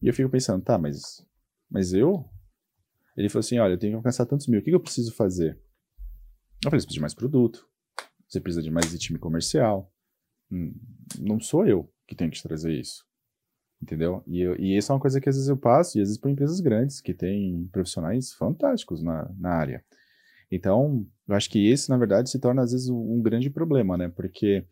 [0.01, 1.25] E eu fico pensando, tá, mas,
[1.71, 2.25] mas eu?
[3.17, 5.15] Ele falou assim, olha, eu tenho que alcançar tantos mil, o que, que eu preciso
[5.15, 5.61] fazer?
[6.65, 7.69] Eu falei, você precisa de mais produto,
[8.27, 9.93] você precisa de mais de time comercial.
[10.51, 10.75] Hum,
[11.19, 13.05] não sou eu que tenho que te trazer isso.
[13.83, 14.23] Entendeu?
[14.29, 16.19] E, eu, e isso é uma coisa que às vezes eu passo, e às vezes
[16.19, 19.85] por empresas grandes, que têm profissionais fantásticos na, na área.
[20.53, 24.09] Então, eu acho que esse, na verdade, se torna às vezes um, grande problema, né?
[24.09, 24.65] Porque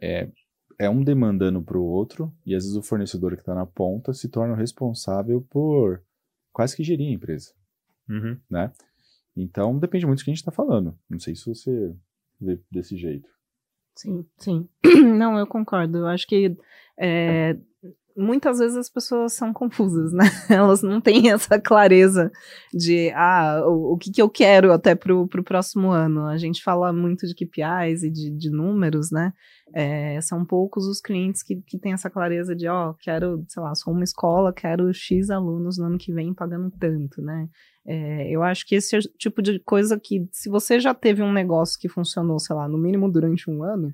[0.00, 0.30] é,
[0.78, 4.14] é um demandando para o outro, e às vezes o fornecedor que está na ponta
[4.14, 6.02] se torna responsável por
[6.50, 7.52] quase que gerir a empresa.
[8.08, 8.38] Uhum.
[8.48, 8.72] Né?
[9.36, 10.98] Então, depende muito do que a gente está falando.
[11.10, 11.94] Não sei se você
[12.40, 13.28] vê desse jeito.
[13.94, 14.68] Sim, sim.
[15.18, 15.98] Não, eu concordo.
[15.98, 16.56] Eu acho que
[16.98, 17.58] é,
[18.16, 20.24] muitas vezes as pessoas são confusas, né?
[20.48, 22.30] Elas não têm essa clareza
[22.72, 26.26] de, ah, o, o que, que eu quero até pro, pro próximo ano.
[26.26, 29.32] A gente fala muito de KPIs e de, de números, né?
[29.74, 33.62] É, são poucos os clientes que, que têm essa clareza de, ó, oh, quero, sei
[33.62, 37.48] lá, sou uma escola, quero X alunos no ano que vem pagando tanto, né?
[37.84, 41.22] É, eu acho que esse é o tipo de coisa que, se você já teve
[41.22, 43.92] um negócio que funcionou, sei lá, no mínimo durante um ano,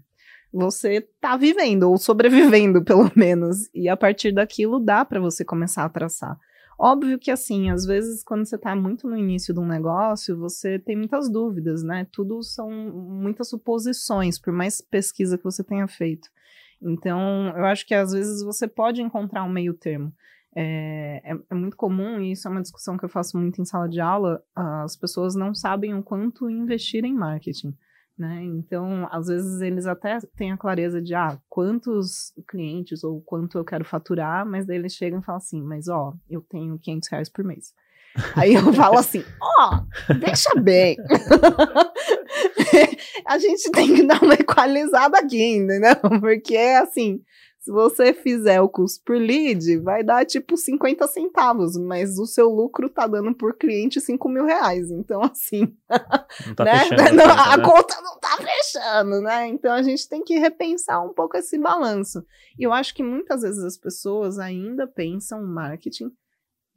[0.52, 3.68] você tá vivendo ou sobrevivendo, pelo menos.
[3.74, 6.38] E a partir daquilo dá para você começar a traçar.
[6.78, 10.78] Óbvio que assim, às vezes quando você tá muito no início de um negócio, você
[10.78, 12.06] tem muitas dúvidas, né?
[12.10, 16.28] Tudo são muitas suposições, por mais pesquisa que você tenha feito.
[16.80, 20.12] Então, eu acho que às vezes você pode encontrar um meio termo.
[20.54, 23.64] É, é, é, muito comum, e isso é uma discussão que eu faço muito em
[23.64, 27.74] sala de aula, as pessoas não sabem o quanto investir em marketing.
[28.22, 28.44] Né?
[28.44, 33.64] Então, às vezes eles até têm a clareza de ah, quantos clientes ou quanto eu
[33.64, 37.28] quero faturar, mas daí eles chegam e falam assim, mas ó, eu tenho 500 reais
[37.28, 37.74] por mês.
[38.36, 40.96] Aí eu falo assim, ó, oh, deixa bem.
[43.26, 45.96] a gente tem que dar uma equalizada aqui, entendeu?
[46.20, 47.20] Porque assim,
[47.62, 52.48] se você fizer o custo por lead, vai dar tipo 50 centavos, mas o seu
[52.48, 54.90] lucro tá dando por cliente 5 mil reais.
[54.90, 55.72] Então, assim.
[56.44, 56.78] Não tá né?
[56.80, 57.64] fechando, não, a né?
[57.64, 59.46] conta não tá fechando, né?
[59.46, 62.26] Então a gente tem que repensar um pouco esse balanço.
[62.58, 66.10] E eu acho que muitas vezes as pessoas ainda pensam o marketing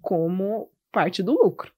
[0.03, 1.73] como parte do lucro.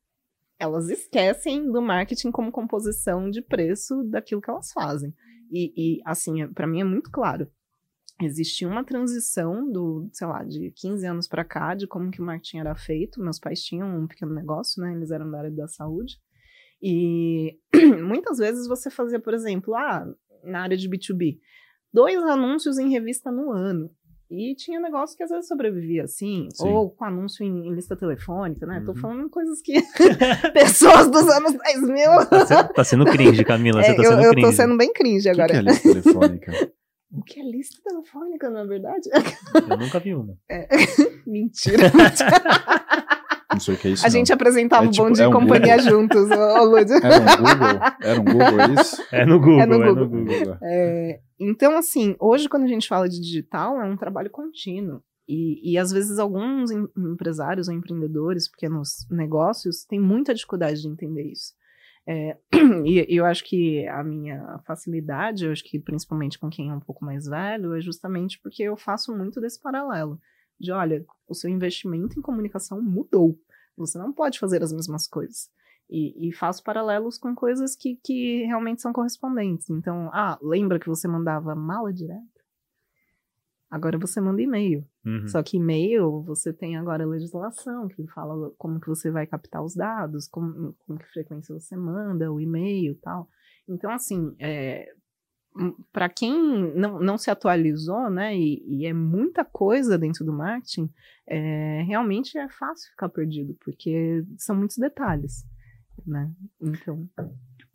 [0.59, 5.13] Elas esquecem do marketing como composição de preço daquilo que elas fazem.
[5.49, 7.49] E, e assim, para mim é muito claro
[8.21, 12.25] existia uma transição do, sei lá, de 15 anos para cá, de como que o
[12.25, 13.21] marketing era feito.
[13.21, 14.93] Meus pais tinham um pequeno negócio, né?
[14.93, 16.17] Eles eram da área da saúde.
[16.81, 17.57] E
[18.03, 20.05] muitas vezes você fazia, por exemplo, ah,
[20.43, 21.37] na área de B2B,
[21.93, 23.89] dois anúncios em revista no ano.
[24.29, 26.67] E tinha negócio que às vezes sobrevivia assim, Sim.
[26.67, 28.79] ou com anúncio em, em, lista telefônica, né?
[28.79, 28.85] Uhum.
[28.85, 29.81] Tô falando coisas que
[30.53, 32.29] pessoas dos anos 2000.
[32.29, 33.79] Tá sendo, tá sendo cringe, Camila.
[33.81, 34.45] Você é, tá sendo eu, cringe.
[34.45, 35.45] eu tô sendo bem cringe agora.
[35.45, 36.51] O que, que é lista telefônica?
[37.11, 39.09] O que é lista telefônica, na verdade?
[39.69, 40.37] Eu nunca vi uma.
[40.49, 40.67] É.
[41.25, 41.91] Mentira.
[43.49, 44.05] Não sei o que é isso.
[44.05, 44.11] A não.
[44.11, 45.91] gente apresentava é, tipo, um bom de é um companhia Google.
[45.91, 46.91] juntos, ô, Lud.
[46.91, 47.79] Era um Google?
[48.01, 49.03] Era um Google isso?
[49.11, 49.61] É no Google.
[49.61, 49.89] É no Google.
[49.89, 50.57] É no Google.
[50.61, 55.01] É, então, assim, hoje quando a gente fala de digital, é um trabalho contínuo.
[55.27, 60.87] E, e às vezes alguns em, empresários ou empreendedores, pequenos negócios, têm muita dificuldade de
[60.87, 61.53] entender isso.
[62.09, 62.37] É,
[62.85, 66.79] e eu acho que a minha facilidade, eu acho que principalmente com quem é um
[66.79, 70.17] pouco mais velho, é justamente porque eu faço muito desse paralelo.
[70.57, 73.37] De olha, o seu investimento em comunicação mudou.
[73.75, 75.49] Você não pode fazer as mesmas coisas.
[75.89, 79.69] E, e faço paralelos com coisas que, que realmente são correspondentes.
[79.69, 82.36] Então, ah, lembra que você mandava mala direta?
[83.69, 84.85] Agora você manda e-mail.
[85.05, 85.27] Uhum.
[85.27, 89.61] Só que e-mail, você tem agora a legislação que fala como que você vai captar
[89.61, 93.29] os dados, com, com que frequência você manda o e-mail e tal.
[93.67, 94.89] Então, assim, é,
[95.53, 96.33] hum, para quem
[96.75, 100.89] não, não se atualizou, né, e, e, é muita coisa dentro do marketing,
[101.27, 105.45] é, realmente é fácil ficar perdido, porque são muitos detalhes,
[106.05, 106.31] né?
[106.61, 107.09] Então...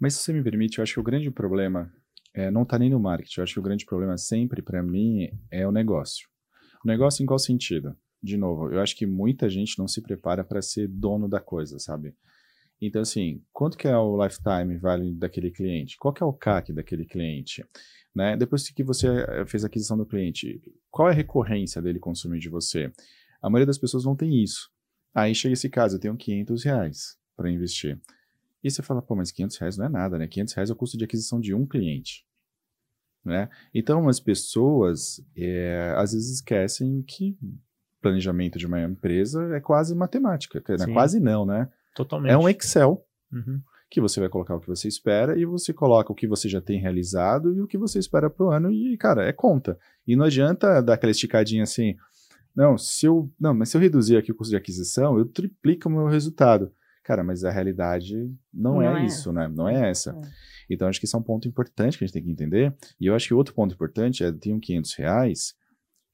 [0.01, 1.93] Mas se você me permite, eu acho que o grande problema
[2.35, 3.41] é, não está nem no marketing.
[3.41, 6.29] Eu acho que o grande problema sempre para mim é o negócio.
[6.85, 7.97] O negócio em qual sentido?
[8.23, 11.79] De novo, eu acho que muita gente não se prepara para ser dono da coisa,
[11.79, 12.15] sabe?
[12.81, 15.97] Então, assim, quanto que é o lifetime value daquele cliente?
[15.97, 17.65] Qual que é o CAC daquele cliente?
[18.15, 18.37] Né?
[18.37, 22.41] Depois que você eh, fez a aquisição do cliente, qual é a recorrência dele consumir
[22.41, 22.93] de você?
[23.41, 24.69] A maioria das pessoas não tem isso.
[25.15, 28.01] Aí chega esse caso, eu tenho 500 reais para investir.
[28.63, 30.27] E você fala, pô, mas 500 reais não é nada, né?
[30.27, 32.25] 500 reais é o custo de aquisição de um cliente.
[33.25, 33.49] Né?
[33.73, 37.37] Então, as pessoas é, às vezes esquecem que
[38.01, 40.63] planejamento de uma empresa é quase matemática.
[40.69, 40.93] Né?
[40.93, 41.71] Quase não, né?
[41.95, 42.33] Totalmente.
[42.33, 43.61] É um Excel uhum.
[43.89, 46.61] que você vai colocar o que você espera e você coloca o que você já
[46.61, 49.79] tem realizado e o que você espera para o ano e, cara, é conta.
[50.07, 51.97] E não adianta dar aquela esticadinha assim,
[52.55, 55.89] não, se eu, não, mas se eu reduzir aqui o custo de aquisição, eu triplico
[55.89, 56.73] o meu resultado.
[57.03, 59.49] Cara, mas a realidade não, não é, é, isso, né?
[59.49, 60.13] Não é essa.
[60.13, 60.21] É.
[60.71, 62.75] Então, acho que isso é um ponto importante que a gente tem que entender.
[63.01, 65.55] E eu acho que outro ponto importante é, tenho 500 reais,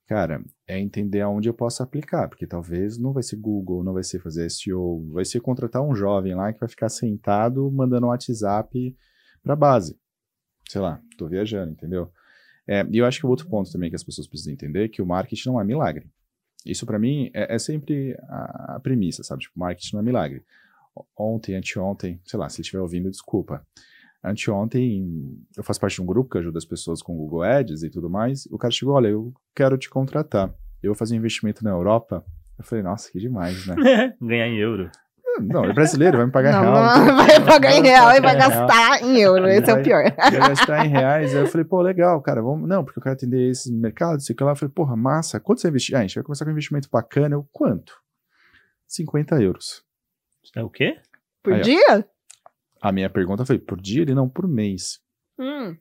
[0.06, 4.02] cara, é entender aonde eu posso aplicar, porque talvez não vai ser Google, não vai
[4.02, 8.08] ser fazer SEO, vai ser contratar um jovem lá que vai ficar sentado mandando um
[8.08, 8.96] WhatsApp
[9.42, 9.98] para base.
[10.66, 12.10] Sei lá, estou viajando, entendeu?
[12.66, 14.88] É, e eu acho que o outro ponto também que as pessoas precisam entender é
[14.88, 16.10] que o marketing não é milagre.
[16.64, 19.42] Isso para mim é, é, sempre a, a premissa, sabe?
[19.42, 20.44] Tipo, marketing não é milagre
[21.16, 23.62] ontem, anteontem, sei lá, se ele estiver ouvindo, desculpa.
[24.22, 27.90] anteontem, eu faço parte de um grupo que ajuda as pessoas com Google Ads e
[27.90, 28.46] tudo mais.
[28.46, 30.48] O cara chegou, olha, eu quero te contratar.
[30.82, 32.24] Eu vou fazer um investimento na Europa.
[32.58, 33.74] Eu falei, nossa, que demais, né?
[34.20, 34.90] Ganhar em euro.
[35.40, 36.98] Não, é brasileiro, vai me pagar Não, real.
[37.06, 39.46] não, vai pagar em real e vai gastar em euro.
[39.46, 40.02] Esse é o pior.
[40.16, 41.32] Vai gastar em reais.
[41.32, 42.68] Aí eu falei, pô, legal, cara, vamos.
[42.68, 44.50] Não, porque eu quero atender esse mercado, sei que lá.
[44.52, 45.94] Eu falei, porra, massa, quanto você vai investir?
[45.94, 47.36] Ah, a gente vai começar com um investimento bacana.
[47.36, 47.92] Eu, quanto?
[48.88, 49.84] 50 euros.
[50.54, 50.98] É o quê?
[51.42, 51.62] Por Aí, ó.
[51.62, 52.08] dia?
[52.80, 55.00] A minha pergunta foi, por dia ele não por mês.
[55.38, 55.76] Hum.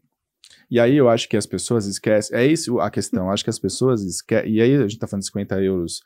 [0.69, 2.37] E aí eu acho que as pessoas esquecem.
[2.37, 3.25] É isso a questão.
[3.25, 4.53] Eu acho que as pessoas esquecem.
[4.53, 6.01] E aí a gente tá falando de 50 euros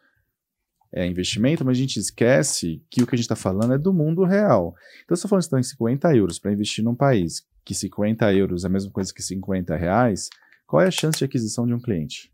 [0.93, 3.93] é investimento, mas a gente esquece que o que a gente tá falando é do
[3.93, 4.76] mundo real.
[5.04, 8.34] Então, se eu falando que estão em 50 euros para investir num país que 50
[8.34, 10.30] euros é a mesma coisa que 50 reais,
[10.67, 12.32] qual é a chance de aquisição de um cliente?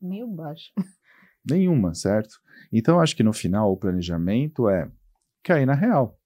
[0.00, 0.72] Meio baixo.
[1.44, 2.40] Nenhuma, certo?
[2.72, 4.90] Então, eu acho que no final o planejamento é
[5.44, 6.18] cair na real.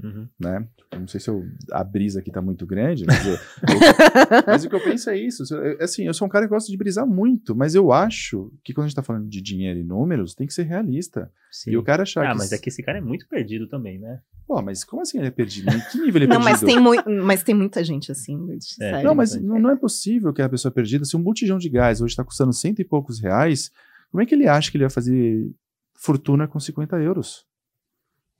[0.00, 0.28] Uhum.
[0.38, 0.64] né?
[0.92, 3.38] Eu não sei se eu, a brisa aqui tá muito grande, mas, eu- eu-
[4.46, 5.42] mas o que eu penso é isso.
[5.52, 8.72] Eu- Assim, eu sou um cara que gosta de brisar muito, mas eu acho que
[8.72, 11.32] quando a gente tá falando de dinheiro e números, tem que ser realista.
[11.50, 11.72] Sim.
[11.72, 12.38] E o cara achar Ah, que.
[12.38, 14.20] mas é que esse cara é muito perdido também, né?
[14.46, 15.68] Pô, mas como assim ele é perdido?
[15.74, 16.44] Em que nível ele é Não, perdido?
[16.44, 18.38] mas tem, mui- mas tem muita gente assim.
[18.60, 19.04] sério.
[19.04, 22.00] Não, mas não, não é possível que a pessoa perdida, se um botijão de gás
[22.00, 23.72] hoje tá custando cento e poucos reais,
[24.12, 25.50] como é que ele acha que ele vai fazer
[25.96, 27.47] fortuna com 50 euros?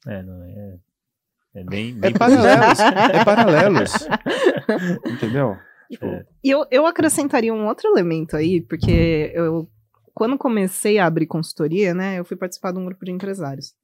[0.06, 0.78] É, não é.
[1.54, 1.90] É bem.
[1.90, 2.78] É bem paralelos.
[2.78, 3.92] é paralelos.
[5.06, 5.56] Entendeu?
[5.90, 6.26] Tipo, É.
[6.44, 9.68] E eu, eu acrescentaria um outro elemento aí, porque eu,
[10.14, 13.74] quando comecei a abrir consultoria, né, eu fui participar de um grupo de empresários.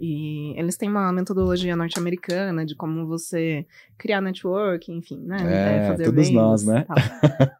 [0.00, 3.66] E eles têm uma metodologia norte-americana de como você
[3.98, 5.36] criar network, enfim, né?
[5.84, 6.84] É, fazer todos nós, né?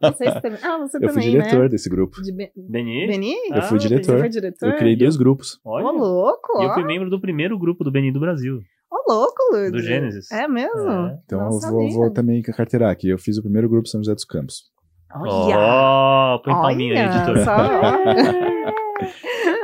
[0.00, 0.58] Vocês também.
[0.62, 1.68] Ah, você eu fui também, diretor né?
[1.68, 2.22] desse grupo.
[2.22, 3.06] De Be- Beni?
[3.06, 3.34] Beni?
[3.52, 4.12] Eu fui Ah, diretor.
[4.14, 4.68] Você foi diretor?
[4.68, 5.58] Eu criei dois grupos.
[5.64, 5.90] Ô, Olha.
[5.90, 8.60] louco, E eu fui membro do primeiro grupo do Beni do Brasil.
[8.90, 9.70] Ô, louco, Lud.
[9.72, 10.30] Do Gênesis.
[10.30, 10.88] É mesmo?
[10.88, 11.18] É.
[11.24, 13.08] Então Não eu vou, vou também carteirar aqui.
[13.08, 14.70] Eu fiz o primeiro grupo São José dos Campos.
[15.14, 15.56] Olha!
[15.58, 17.38] Ó, põe palminha aí, Olha, editor.
[17.44, 17.52] só-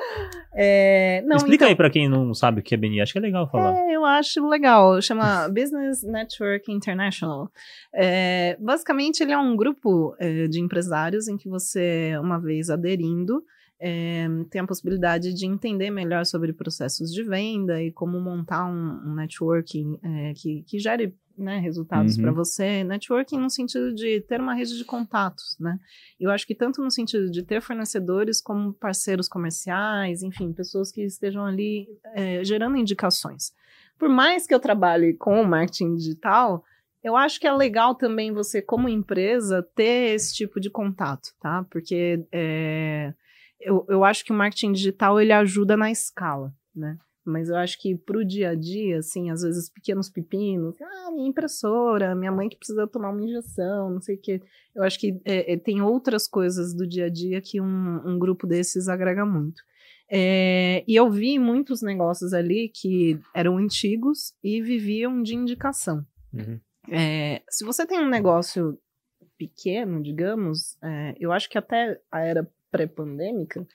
[0.61, 3.01] É, não, Explica então, aí pra quem não sabe o que é Beni.
[3.01, 3.77] Acho que é legal falar.
[3.77, 5.01] É, eu acho legal.
[5.01, 7.49] Chama Business Network International.
[7.95, 13.41] É, basicamente, ele é um grupo é, de empresários em que você, uma vez aderindo,
[13.81, 19.01] é, tem a possibilidade de entender melhor sobre processos de venda e como montar um,
[19.07, 22.23] um networking é, que, que gere né, resultados Uhum.
[22.23, 22.83] para você.
[22.85, 25.79] Networking no sentido de ter uma rede de contatos, né?
[26.19, 31.03] Eu acho que tanto no sentido de ter fornecedores como parceiros comerciais, enfim, pessoas que
[31.03, 33.53] estejam ali é, gerando indicações.
[33.99, 36.65] Por mais que eu trabalhe com o marketing digital,
[37.03, 41.65] eu acho que é legal também você, como empresa, ter esse tipo de contato, tá?
[41.71, 43.13] Porque é,
[43.61, 46.97] eu, eu acho que o marketing digital ele ajuda na escala, né?
[47.29, 51.29] Mas eu acho que pro dia a dia, assim, às vezes pequenos pepinos, ah, minha
[51.29, 54.43] impressora, minha mãe que precisa tomar uma injeção, não sei o quê.
[54.75, 58.19] Eu acho que é, é, tem outras coisas do dia a dia que um, um
[58.19, 59.63] grupo desses agrega muito.
[60.11, 66.07] É, e eu vi muitos negócios ali que eram antigos e viviam de indicação.
[66.33, 66.59] Uhum.
[66.91, 68.79] É, se você tem um negócio
[69.37, 73.67] pequeno, digamos, é, eu acho que até a era pré-pandêmica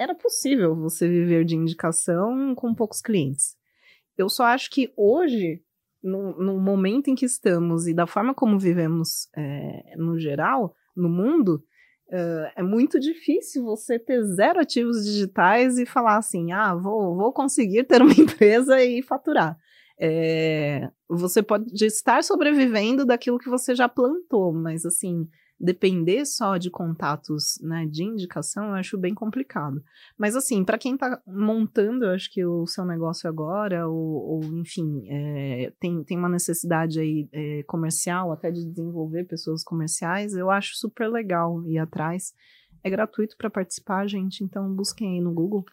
[0.00, 3.54] era possível você viver de indicação com poucos clientes.
[4.16, 5.62] Eu só acho que hoje,
[6.02, 11.10] no, no momento em que estamos e da forma como vivemos é, no geral, no
[11.10, 11.62] mundo,
[12.10, 17.30] é, é muito difícil você ter zero ativos digitais e falar assim: ah, vou, vou
[17.30, 19.58] conseguir ter uma empresa e faturar.
[20.00, 25.28] É, você pode estar sobrevivendo daquilo que você já plantou, mas assim,
[25.60, 29.84] depender só de contatos, né, de indicação, eu acho bem complicado.
[30.16, 34.44] Mas assim, para quem está montando, eu acho que o seu negócio agora, ou, ou
[34.58, 40.50] enfim, é, tem, tem uma necessidade aí é, comercial, até de desenvolver pessoas comerciais, eu
[40.50, 42.32] acho super legal ir atrás.
[42.82, 45.64] É gratuito para participar, gente, então busquem aí no Google.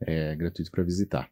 [0.00, 1.31] É gratuito para visitar.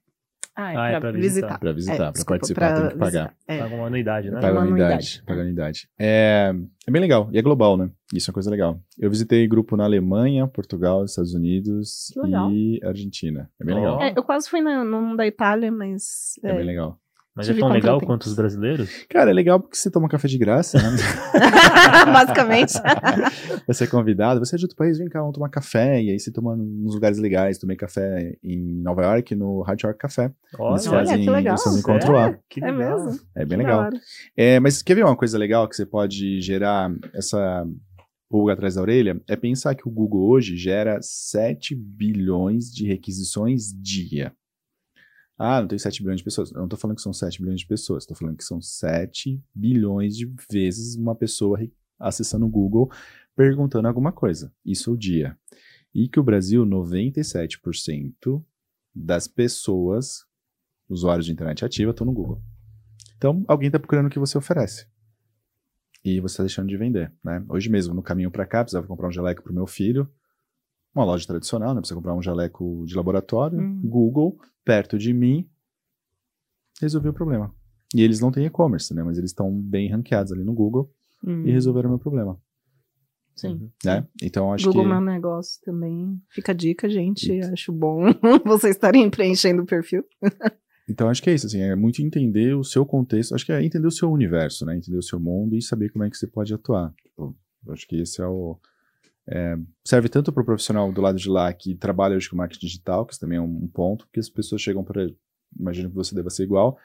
[0.60, 1.46] Ah, é, Ah, é pra pra visitar.
[1.46, 1.58] visitar.
[1.58, 3.34] Para visitar, É, para desculpa, participar pra tem que pagar.
[3.48, 3.58] É.
[3.58, 4.40] Paga uma anuidade, né?
[4.40, 5.22] Paga uma anuidade.
[5.26, 5.88] Paga anuidade.
[5.98, 6.52] É,
[6.86, 7.28] é bem legal.
[7.32, 7.90] E é global, né?
[8.12, 8.80] Isso é uma coisa legal.
[8.98, 12.12] Eu visitei grupo na Alemanha, Portugal, Estados Unidos
[12.52, 13.48] e Argentina.
[13.60, 13.78] É bem Ó.
[13.78, 14.02] legal.
[14.02, 16.38] É, eu quase fui na, num da Itália, mas.
[16.42, 16.98] É é, bem legal.
[17.40, 18.90] Mas é tão legal quanto os brasileiros?
[19.08, 20.96] Cara, é legal porque você toma café de graça, né?
[22.12, 22.74] Basicamente.
[23.66, 26.02] você é convidado, você é de outro país, vem cá, vamos tomar café.
[26.02, 27.58] E aí você toma nos lugares legais.
[27.58, 30.24] Tomei café em Nova York, no Hard York Café.
[30.24, 31.54] Eles Olha, fazem, que legal.
[31.54, 32.38] eles fazem encontro lá.
[32.48, 33.04] Que É legal.
[33.04, 33.20] mesmo.
[33.34, 33.90] É bem Que legal.
[34.36, 37.66] É, mas quer ver uma coisa legal que você pode gerar essa
[38.28, 39.20] pulga atrás da orelha?
[39.28, 44.32] É pensar que o Google hoje gera 7 bilhões de requisições dia.
[45.42, 46.52] Ah, não tem 7 bilhões de pessoas.
[46.52, 49.42] Eu não tô falando que são 7 bilhões de pessoas, tô falando que são 7
[49.54, 51.58] bilhões de vezes uma pessoa
[51.98, 52.92] acessando o Google
[53.34, 54.52] perguntando alguma coisa.
[54.62, 55.38] Isso é o dia.
[55.94, 58.44] E que o Brasil, 97%
[58.94, 60.26] das pessoas,
[60.86, 62.42] usuários de internet ativa, estão no Google.
[63.16, 64.86] Então, alguém está procurando o que você oferece.
[66.04, 67.42] E você está deixando de vender, né?
[67.48, 70.06] Hoje mesmo, no caminho para cá, precisava comprar um jaleco para o meu filho.
[70.94, 71.80] Uma loja tradicional, né?
[71.80, 73.58] Precisa comprar um jaleco de laboratório.
[73.58, 73.80] Uhum.
[73.84, 75.48] Google, perto de mim,
[76.80, 77.54] resolveu o problema.
[77.94, 79.02] E eles não têm e-commerce, né?
[79.02, 80.92] Mas eles estão bem ranqueados ali no Google
[81.24, 81.46] uhum.
[81.46, 82.40] e resolveram o meu problema.
[83.40, 83.70] Sim.
[83.84, 84.06] Né?
[84.22, 84.88] Então acho Google que.
[84.88, 86.20] Google Meu Negócio também.
[86.28, 87.38] Fica a dica, gente.
[87.38, 87.52] Isso.
[87.52, 88.02] Acho bom
[88.44, 90.04] vocês estarem preenchendo o perfil.
[90.88, 93.64] então acho que é isso, assim, é muito entender o seu contexto, acho que é
[93.64, 94.76] entender o seu universo, né?
[94.76, 96.92] Entender o seu mundo e saber como é que você pode atuar.
[97.02, 97.34] Tipo,
[97.68, 98.58] acho que esse é o.
[99.28, 102.66] É, serve tanto para o profissional do lado de lá que trabalha hoje com marketing
[102.66, 105.08] digital, que isso também é um, um ponto, que as pessoas chegam para.
[105.58, 106.78] Imagino que você deva ser igual,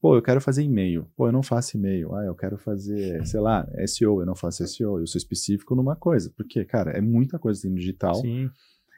[0.00, 1.10] Pô, eu quero fazer e-mail.
[1.16, 2.14] Pô, eu não faço e-mail.
[2.14, 4.20] Ah, eu quero fazer, sei lá, SEO.
[4.20, 5.00] Eu não faço SEO.
[5.00, 6.32] Eu sou específico numa coisa.
[6.36, 8.14] Porque, cara, é muita coisa no digital.
[8.14, 8.48] Sim.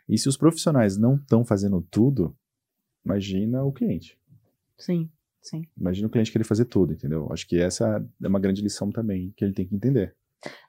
[0.09, 2.37] E se os profissionais não estão fazendo tudo,
[3.05, 4.19] imagina o cliente.
[4.77, 5.11] Sim,
[5.41, 5.63] sim.
[5.79, 7.29] Imagina o cliente querer fazer tudo, entendeu?
[7.33, 10.15] Acho que essa é uma grande lição também que ele tem que entender.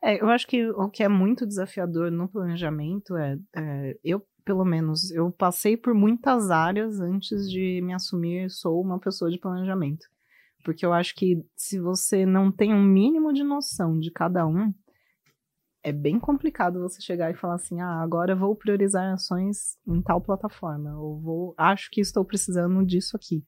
[0.04, 4.66] É, eu acho que o que é muito desafiador no planejamento é, é eu pelo
[4.66, 10.06] menos, eu passei por muitas áreas antes de me assumir sou uma pessoa de planejamento.
[10.64, 14.74] Porque eu acho que se você não tem um mínimo de noção de cada um,
[15.84, 20.22] é bem complicado você chegar e falar assim: ah, agora vou priorizar ações em tal
[20.22, 23.44] plataforma, ou vou, acho que estou precisando disso aqui.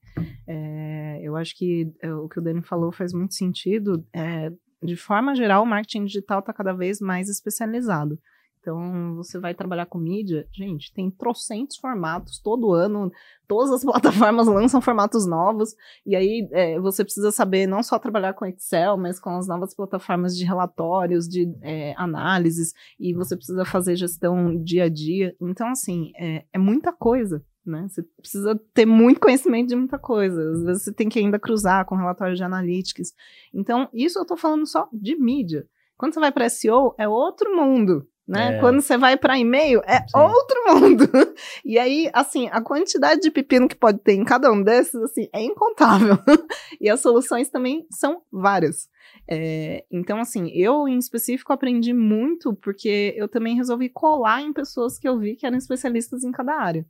[0.46, 4.04] É, eu acho que é, o que o Dani falou faz muito sentido.
[4.12, 4.50] É,
[4.84, 8.18] de forma geral, o marketing digital está cada vez mais especializado.
[8.60, 13.12] Então, você vai trabalhar com mídia, gente, tem trocentos formatos todo ano,
[13.46, 15.74] todas as plataformas lançam formatos novos,
[16.06, 19.74] e aí é, você precisa saber não só trabalhar com Excel, mas com as novas
[19.74, 25.36] plataformas de relatórios, de é, análises, e você precisa fazer gestão dia a dia.
[25.42, 27.44] Então, assim, é, é muita coisa.
[27.66, 27.86] Né?
[27.88, 30.50] Você precisa ter muito conhecimento de muita coisa.
[30.50, 33.12] Às vezes você tem que ainda cruzar com relatórios de analytics.
[33.52, 35.66] Então, isso eu estou falando só de mídia.
[35.96, 38.56] Quando você vai para SEO, é outro mundo né?
[38.56, 38.60] É.
[38.60, 40.18] Quando você vai para e-mail, é Sim.
[40.18, 41.04] outro mundo.
[41.64, 45.28] E aí, assim, a quantidade de pepino que pode ter em cada um desses, assim,
[45.32, 46.18] é incontável.
[46.80, 48.88] e as soluções também são várias.
[49.28, 54.98] É, então, assim, eu em específico aprendi muito porque eu também resolvi colar em pessoas
[54.98, 56.86] que eu vi que eram especialistas em cada área.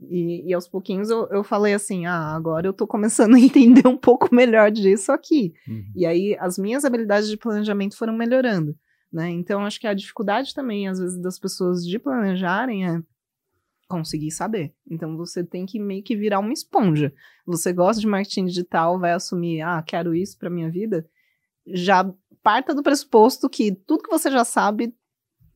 [0.00, 3.86] E, e aos pouquinhos eu, eu falei assim: ah, agora eu tô começando a entender
[3.86, 5.54] um pouco melhor disso aqui.
[5.66, 5.92] Uhum.
[5.94, 8.76] E aí as minhas habilidades de planejamento foram melhorando.
[9.12, 9.30] Né?
[9.30, 13.00] Então, acho que a dificuldade também, às vezes, das pessoas de planejarem é
[13.88, 14.74] conseguir saber.
[14.90, 17.12] Então, você tem que meio que virar uma esponja.
[17.46, 21.08] Você gosta de marketing digital, vai assumir, ah, quero isso para minha vida,
[21.66, 24.94] já parta do pressuposto que tudo que você já sabe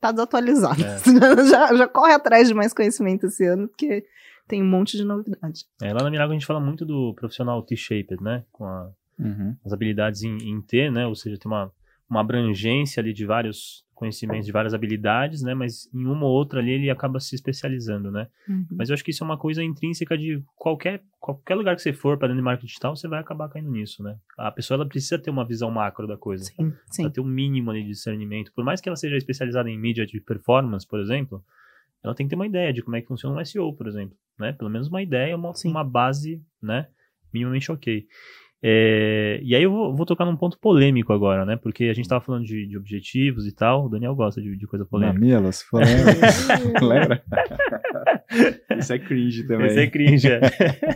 [0.00, 0.82] tá desatualizado.
[0.82, 0.98] É.
[1.46, 4.06] já, já corre atrás de mais conhecimento esse ano, porque
[4.50, 5.64] tem um monte de novidade.
[5.80, 8.44] É, lá na Mirago a gente fala muito do profissional T-shaped, né?
[8.50, 9.56] Com a, uhum.
[9.64, 11.06] as habilidades em, em T, né?
[11.06, 11.72] Ou seja, tem uma
[12.10, 15.54] uma abrangência ali de vários conhecimentos, de várias habilidades, né?
[15.54, 18.26] Mas em uma ou outra ali ele acaba se especializando, né?
[18.48, 18.66] Uhum.
[18.72, 21.92] Mas eu acho que isso é uma coisa intrínseca de qualquer, qualquer lugar que você
[21.92, 24.16] for para dentro de marketing digital, você vai acabar caindo nisso, né?
[24.36, 26.44] A pessoa ela precisa ter uma visão macro da coisa.
[26.44, 27.10] Sim, sim.
[27.10, 28.50] Ter um mínimo ali de discernimento.
[28.52, 31.44] Por mais que ela seja especializada em mídia de performance, por exemplo,
[32.02, 34.16] ela tem que ter uma ideia de como é que funciona um SEO, por exemplo,
[34.38, 34.52] né?
[34.52, 36.88] Pelo menos uma ideia, uma, uma base, né?
[37.32, 38.06] Minimamente ok.
[38.62, 41.56] É, e aí eu vou, vou, tocar num ponto polêmico agora, né?
[41.56, 43.86] Porque a gente tava falando de, de objetivos e tal.
[43.86, 45.18] O Daniel gosta de, de coisa polêmica.
[45.70, 46.46] Polêmicas.
[46.82, 47.22] Lembra?
[48.78, 49.66] Isso é cringe também.
[49.66, 50.40] Isso é cringe, é.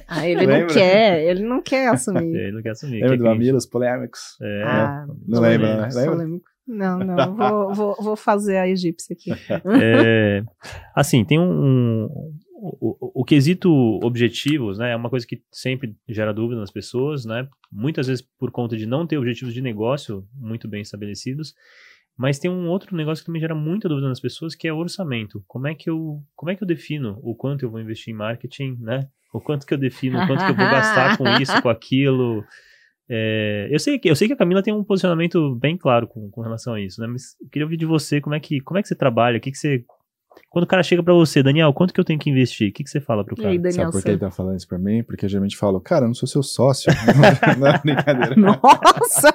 [0.06, 0.60] Ah, ele lembra?
[0.60, 2.36] não quer, ele não quer assumir.
[2.36, 3.00] ele não quer assumir.
[3.00, 4.20] Lembra que é do Mamilas polêmicos?
[4.42, 4.62] É.
[4.62, 5.88] Ah, não lembra, né?
[5.94, 6.12] Lembra?
[6.12, 6.53] Polêmico.
[6.66, 9.30] Não, não, vou, vou, vou fazer a egípcia aqui.
[9.80, 10.42] É,
[10.94, 12.08] assim, tem um,
[12.54, 13.70] o, o, quesito
[14.02, 18.50] objetivos, né, é uma coisa que sempre gera dúvida nas pessoas, né, muitas vezes por
[18.50, 21.54] conta de não ter objetivos de negócio muito bem estabelecidos,
[22.16, 24.78] mas tem um outro negócio que também gera muita dúvida nas pessoas, que é o
[24.78, 25.42] orçamento.
[25.48, 28.16] Como é que eu, como é que eu defino o quanto eu vou investir em
[28.16, 31.60] marketing, né, o quanto que eu defino, o quanto que eu vou gastar com isso,
[31.60, 32.44] com aquilo,
[33.08, 36.30] é, eu, sei que, eu sei que a Camila tem um posicionamento bem claro com,
[36.30, 37.06] com relação a isso, né?
[37.06, 39.40] Mas eu queria ouvir de você como é que, como é que você trabalha, o
[39.40, 39.84] que, que você
[40.50, 42.70] quando o cara chega para você, Daniel, quanto que eu tenho que investir?
[42.70, 43.50] O que, que você fala pro cara?
[43.50, 45.02] Aí, Daniel, Sabe por que ele tá falando isso pra mim?
[45.02, 46.92] Porque eu geralmente falo, cara, eu não sou seu sócio.
[47.58, 48.34] não é brincadeira.
[48.36, 49.32] Nossa!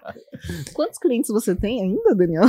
[0.74, 2.44] Quantos clientes você tem ainda, Daniel?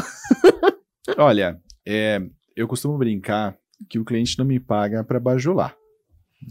[1.18, 2.20] Olha, é,
[2.56, 3.56] eu costumo brincar
[3.90, 5.76] que o cliente não me paga para bajular.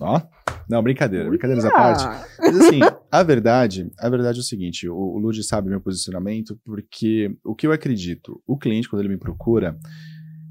[0.00, 0.20] Ó,
[0.68, 2.04] não, brincadeira, brincadeiras à parte.
[2.38, 2.80] Mas assim,
[3.10, 7.54] a verdade, a verdade é o seguinte, o, o Lud sabe meu posicionamento, porque o
[7.54, 9.78] que eu acredito, o cliente, quando ele me procura,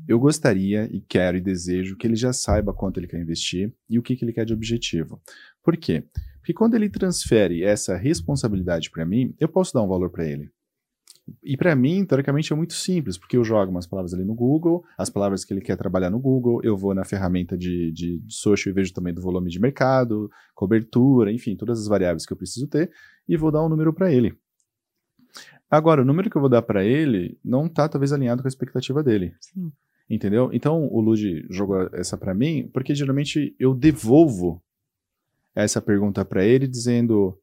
[0.07, 3.97] eu gostaria e quero e desejo que ele já saiba quanto ele quer investir e
[3.97, 5.21] o que, que ele quer de objetivo.
[5.63, 6.03] Por quê?
[6.37, 10.49] Porque quando ele transfere essa responsabilidade para mim, eu posso dar um valor para ele.
[11.43, 14.83] E para mim, teoricamente, é muito simples, porque eu jogo umas palavras ali no Google,
[14.97, 18.33] as palavras que ele quer trabalhar no Google, eu vou na ferramenta de, de, de
[18.33, 22.37] social e vejo também do volume de mercado, cobertura, enfim, todas as variáveis que eu
[22.37, 22.91] preciso ter,
[23.27, 24.37] e vou dar um número para ele.
[25.69, 28.49] Agora, o número que eu vou dar para ele não está talvez alinhado com a
[28.49, 29.33] expectativa dele.
[29.39, 29.71] Sim.
[30.09, 30.49] Entendeu?
[30.51, 34.61] Então, o Lud jogou essa para mim, porque geralmente eu devolvo
[35.55, 37.37] essa pergunta para ele dizendo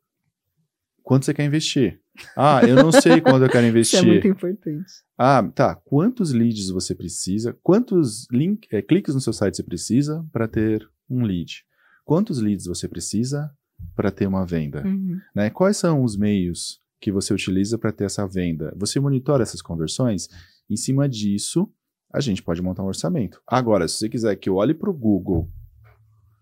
[1.03, 2.03] quanto você quer investir?
[2.36, 3.98] Ah, eu não sei quando eu quero investir.
[4.00, 4.92] Isso é muito importante.
[5.16, 5.74] Ah, tá.
[5.74, 7.56] Quantos leads você precisa?
[7.62, 11.64] Quantos link, é, cliques no seu site você precisa para ter um lead?
[12.04, 13.50] Quantos leads você precisa
[13.94, 14.82] para ter uma venda?
[14.84, 15.18] Uhum.
[15.34, 15.50] Né?
[15.50, 18.74] Quais são os meios que você utiliza para ter essa venda?
[18.76, 20.28] Você monitora essas conversões?
[20.70, 21.70] Em cima disso,
[22.12, 23.40] a gente pode montar um orçamento.
[23.46, 25.50] Agora, se você quiser que eu olhe para o Google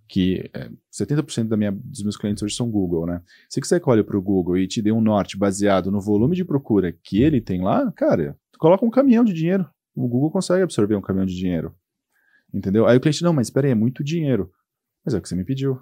[0.08, 3.22] que é, 70% da minha, dos meus clientes hoje são Google, né?
[3.48, 6.44] Se que olhe para o Google e te dê um norte baseado no volume de
[6.44, 9.68] procura que ele tem lá, cara, coloca um caminhão de dinheiro.
[9.94, 11.74] O Google consegue absorver um caminhão de dinheiro.
[12.52, 12.86] Entendeu?
[12.86, 14.52] Aí o cliente, não, mas espera aí, é muito dinheiro.
[15.04, 15.80] Mas é o que você me pediu.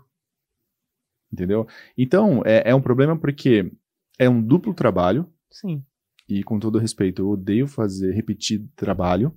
[1.32, 1.66] Entendeu?
[1.96, 3.72] Então, é, é um problema porque
[4.18, 5.28] é um duplo trabalho.
[5.50, 5.84] Sim.
[6.28, 9.36] E com todo respeito, eu odeio fazer, repetir trabalho.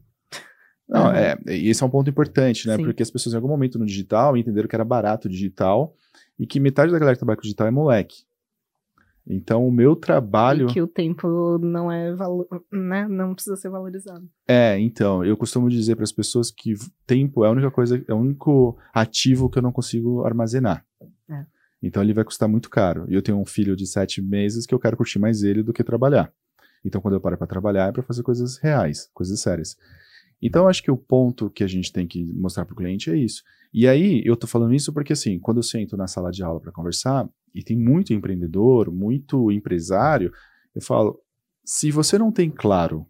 [0.88, 1.12] Não, Uhum.
[1.12, 2.78] é, e esse é um ponto importante, né?
[2.78, 2.84] Sim.
[2.84, 5.94] Porque as pessoas em algum momento no digital entenderam que era barato o digital
[6.40, 8.26] e que metade da galera que trabalha com digital é moleque.
[9.30, 10.70] Então, o meu trabalho.
[10.70, 12.48] E que o tempo não é valo...
[12.72, 13.06] né?
[13.10, 14.26] Não precisa ser valorizado.
[14.48, 16.76] É, então, eu costumo dizer para as pessoas que
[17.06, 20.86] tempo é a única coisa, é o único ativo que eu não consigo armazenar.
[21.30, 21.46] É.
[21.84, 23.06] Então, ele vai custar muito caro.
[23.10, 25.74] E eu tenho um filho de sete meses que eu quero curtir mais ele do
[25.74, 26.32] que trabalhar.
[26.86, 29.76] Então, quando eu paro para trabalhar, é para fazer coisas reais, coisas sérias.
[30.42, 33.18] Então, acho que o ponto que a gente tem que mostrar para o cliente é
[33.18, 33.42] isso.
[33.74, 36.60] E aí, eu tô falando isso porque, assim, quando eu sento na sala de aula
[36.60, 40.32] para conversar, e tem muito empreendedor, muito empresário,
[40.76, 41.20] eu falo:
[41.66, 43.06] se você não tem claro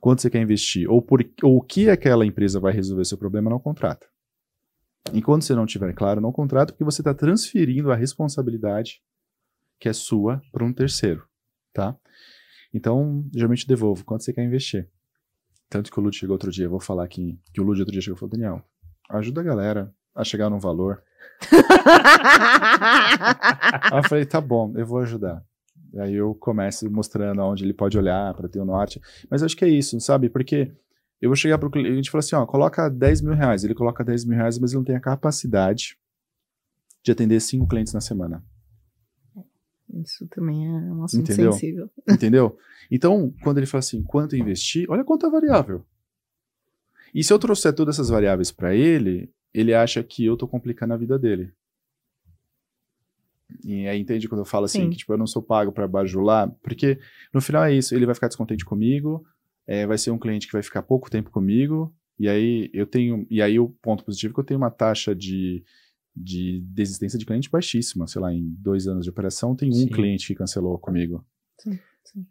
[0.00, 3.48] quanto você quer investir, ou, por, ou o que aquela empresa vai resolver seu problema,
[3.48, 4.06] não contrata.
[5.14, 9.02] Enquanto você não tiver claro, não contrata, porque você está transferindo a responsabilidade
[9.80, 11.26] que é sua para um terceiro,
[11.72, 11.96] tá?
[12.72, 14.88] Então, geralmente devolvo quanto você quer investir.
[15.68, 17.92] Tanto que o Lud chegou outro dia, eu vou falar aqui, que o Lud outro
[17.92, 18.62] dia chegou e falou, Daniel,
[19.10, 21.02] ajuda a galera a chegar num valor.
[23.92, 25.44] Aí eu falei, tá bom, eu vou ajudar.
[25.92, 29.00] E aí eu começo mostrando onde ele pode olhar para ter o norte.
[29.30, 30.28] Mas acho que é isso, sabe?
[30.28, 30.72] Porque
[31.20, 33.62] eu vou chegar pro cliente e falar assim, ó, coloca 10 mil reais.
[33.62, 35.96] Ele coloca 10 mil reais, mas ele não tem a capacidade
[37.02, 38.44] de atender cinco clientes na semana.
[40.02, 41.52] Isso também é um assunto Entendeu?
[41.52, 41.90] sensível.
[42.08, 42.58] Entendeu?
[42.90, 45.84] Então, quando ele fala assim, quanto investir, olha quanta variável.
[47.14, 50.94] E se eu trouxer todas essas variáveis para ele, ele acha que eu tô complicando
[50.94, 51.52] a vida dele.
[53.62, 54.90] E aí entende quando eu falo assim, Sim.
[54.90, 56.98] que tipo, eu não sou pago para bajular, porque
[57.32, 59.24] no final é isso, ele vai ficar descontente comigo,
[59.66, 63.26] é, vai ser um cliente que vai ficar pouco tempo comigo, e aí eu tenho,
[63.30, 65.62] e aí o ponto positivo é que eu tenho uma taxa de,
[66.16, 69.88] de desistência de cliente baixíssima, sei lá, em dois anos de operação tem um Sim.
[69.88, 71.24] cliente que cancelou comigo.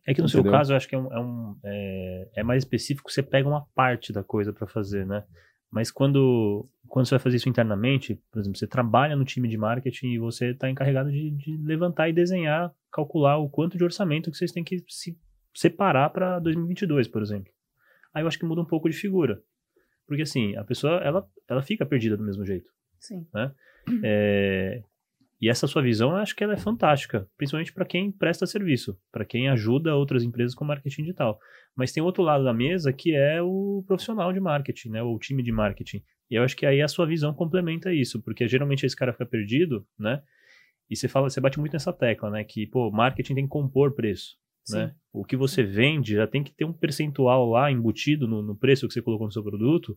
[0.06, 0.58] É que no seu Entendeu?
[0.58, 3.66] caso, eu acho que é, um, é, um- é- é mais específico, você pega uma
[3.76, 5.24] parte da coisa para fazer, né?
[5.70, 9.58] Mas quando, quando você vai fazer isso internamente, por exemplo, você trabalha no time de
[9.58, 14.30] marketing e você está encarregado de, de levantar e desenhar, calcular o quanto de orçamento
[14.30, 15.18] que vocês têm que se
[15.54, 17.52] separar para 2022, por exemplo.
[18.14, 19.42] Aí eu acho que muda um pouco de figura.
[20.06, 22.70] Porque assim, a pessoa, ela, ela fica perdida do mesmo jeito.
[23.00, 23.26] Sim.
[24.04, 24.82] É,
[25.44, 28.98] e essa sua visão, eu acho que ela é fantástica, principalmente para quem presta serviço,
[29.12, 31.38] para quem ajuda outras empresas com marketing digital.
[31.76, 35.20] Mas tem outro lado da mesa que é o profissional de marketing, né, ou o
[35.20, 36.02] time de marketing.
[36.32, 39.26] E eu acho que aí a sua visão complementa isso, porque geralmente esse cara fica
[39.26, 40.22] perdido, né?
[40.90, 43.94] E você fala, você bate muito nessa tecla, né, que pô, marketing tem que compor
[43.94, 44.38] preço,
[44.70, 44.96] né?
[45.12, 48.88] O que você vende já tem que ter um percentual lá embutido no, no preço
[48.88, 49.94] que você colocou no seu produto,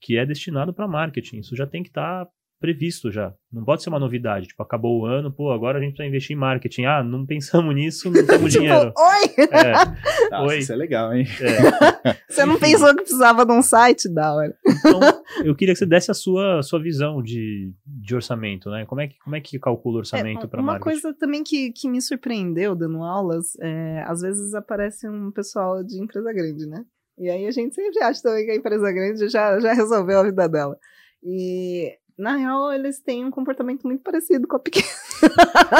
[0.00, 1.40] que é destinado para marketing.
[1.40, 2.26] Isso já tem que estar
[2.60, 3.32] previsto já.
[3.52, 4.46] Não pode ser uma novidade.
[4.48, 6.84] Tipo, acabou o ano, pô, agora a gente precisa investir em marketing.
[6.84, 8.86] Ah, não pensamos nisso, não temos dinheiro.
[8.88, 9.46] Tipo, oi!
[9.50, 10.58] É, Nossa, Oi.
[10.58, 11.26] isso é legal, hein?
[11.40, 12.16] é.
[12.28, 12.72] Você não Enfim.
[12.72, 14.08] pensou que precisava de um site?
[14.12, 14.54] Da hora.
[14.66, 15.00] Então,
[15.44, 18.84] eu queria que você desse a sua, sua visão de, de orçamento, né?
[18.86, 21.00] Como é que, como é que calcula o orçamento É, para uma marketing?
[21.02, 26.00] coisa também que, que me surpreendeu dando aulas, é, às vezes aparece um pessoal de
[26.02, 26.84] empresa grande, né?
[27.18, 30.24] E aí a gente sempre acha também que a empresa grande já, já resolveu a
[30.24, 30.76] vida dela.
[31.22, 34.86] E na real, eles têm um comportamento muito parecido com a pequena.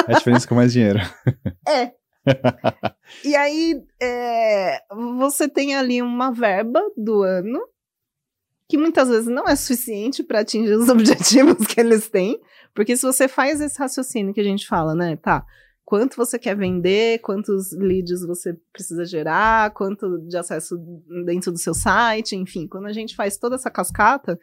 [0.07, 0.99] A diferença é com mais dinheiro.
[1.67, 1.93] É.
[3.23, 4.81] e aí, é,
[5.17, 7.61] você tem ali uma verba do ano
[8.69, 12.39] que muitas vezes não é suficiente para atingir os objetivos que eles têm,
[12.73, 15.45] porque se você faz esse raciocínio que a gente fala, né, tá,
[15.85, 20.77] quanto você quer vender, quantos leads você precisa gerar, quanto de acesso
[21.25, 24.37] dentro do seu site, enfim, quando a gente faz toda essa cascata,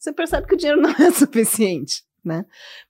[0.00, 2.46] você percebe que o dinheiro não é suficiente, né?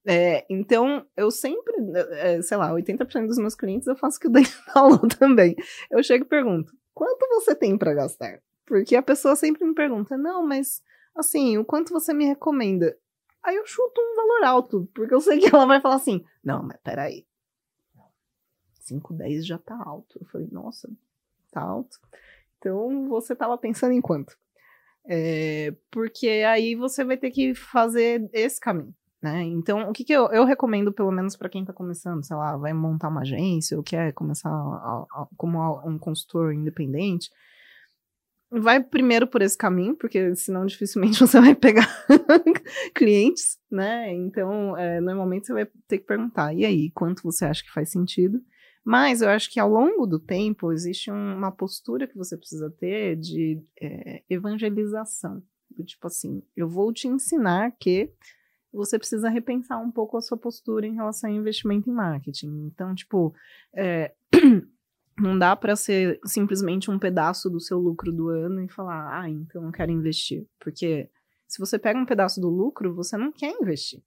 [0.07, 1.75] É, então, eu sempre,
[2.13, 5.57] é, sei lá, 80% dos meus clientes eu faço o que o Dani falou também.
[5.91, 8.41] Eu chego e pergunto, quanto você tem para gastar?
[8.65, 10.83] Porque a pessoa sempre me pergunta, não, mas
[11.15, 12.97] assim, o quanto você me recomenda?
[13.43, 16.63] Aí eu chuto um valor alto, porque eu sei que ela vai falar assim, não,
[16.63, 17.27] mas peraí,
[18.91, 20.19] 5, 10 já tá alto.
[20.21, 20.89] Eu falei, nossa,
[21.51, 21.99] tá alto.
[22.59, 24.37] Então você tava pensando em quanto?
[25.13, 28.95] É, porque aí você vai ter que fazer esse caminho.
[29.21, 29.43] Né?
[29.43, 32.57] Então, o que, que eu, eu recomendo, pelo menos para quem está começando, sei lá,
[32.57, 37.29] vai montar uma agência ou quer começar a, a, como um consultor independente,
[38.49, 41.89] vai primeiro por esse caminho, porque senão dificilmente você vai pegar
[42.95, 44.15] clientes, né?
[44.15, 47.91] Então, é, normalmente você vai ter que perguntar, e aí, quanto você acha que faz
[47.91, 48.41] sentido?
[48.85, 53.16] Mas eu acho que ao longo do tempo existe uma postura que você precisa ter
[53.16, 55.43] de é, evangelização.
[55.70, 58.11] Do tipo assim, eu vou te ensinar que
[58.72, 62.66] você precisa repensar um pouco a sua postura em relação ao investimento em marketing.
[62.66, 63.35] Então, tipo,
[63.74, 64.14] é,
[65.18, 69.28] não dá para ser simplesmente um pedaço do seu lucro do ano e falar, ah,
[69.28, 70.47] então eu quero investir.
[70.59, 71.09] Porque
[71.47, 74.03] se você pega um pedaço do lucro, você não quer investir,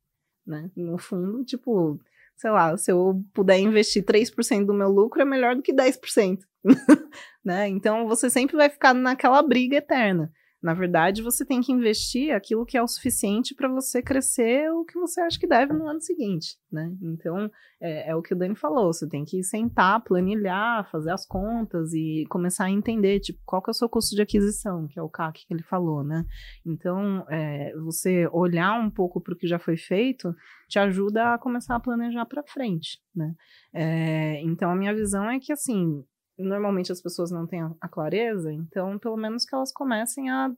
[0.46, 0.72] né?
[0.76, 2.00] No fundo, tipo,
[2.36, 6.40] sei lá, se eu puder investir 3% do meu lucro, é melhor do que 10%.
[7.44, 7.68] né?
[7.68, 10.32] Então você sempre vai ficar naquela briga eterna.
[10.64, 14.86] Na verdade, você tem que investir aquilo que é o suficiente para você crescer o
[14.86, 16.90] que você acha que deve no ano seguinte, né?
[17.02, 17.52] Então,
[17.82, 21.92] é, é, o que o Dani falou, você tem que sentar, planilhar, fazer as contas
[21.92, 25.04] e começar a entender, tipo, qual que é o seu custo de aquisição, que é
[25.04, 26.24] o CAC que ele falou, né?
[26.66, 30.34] Então, é, você olhar um pouco para o que já foi feito
[30.70, 33.36] te ajuda a começar a planejar para frente, né?
[33.74, 36.06] É, então, a minha visão é que, assim,
[36.38, 40.52] normalmente as pessoas não têm a, clareza, então pelo menos que elas comecem a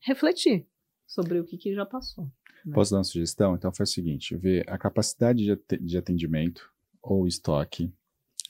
[0.00, 0.66] refletir
[1.06, 2.24] sobre o que, que já passou.
[2.64, 2.72] Né?
[2.74, 3.54] Posso dar uma sugestão?
[3.54, 5.44] Então faz o seguinte: ver a capacidade
[5.80, 6.70] de atendimento
[7.02, 7.92] ou estoque,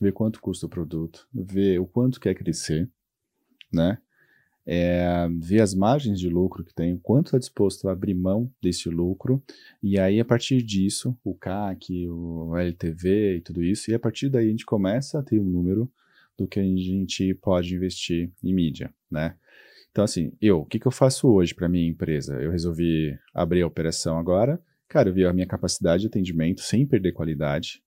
[0.00, 2.90] ver quanto custa o produto, ver o quanto quer crescer,
[3.72, 3.98] né?
[4.64, 8.88] É, ver as margens de lucro que tem, quanto está disposto a abrir mão desse
[8.88, 9.42] lucro,
[9.82, 14.28] e aí a partir disso, o CAC, o LTV e tudo isso, e a partir
[14.28, 15.92] daí a gente começa a ter um número
[16.39, 19.37] do que a gente pode investir em mídia, né?
[19.91, 22.41] Então, assim, eu, o que, que eu faço hoje para minha empresa?
[22.41, 24.61] Eu resolvi abrir a operação agora.
[24.89, 27.83] Cara, eu vi a minha capacidade de atendimento sem perder qualidade.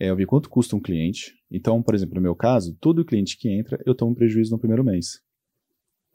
[0.00, 1.34] É, eu vi quanto custa um cliente.
[1.50, 4.82] Então, por exemplo, no meu caso, todo cliente que entra, eu tomo prejuízo no primeiro
[4.82, 5.22] mês.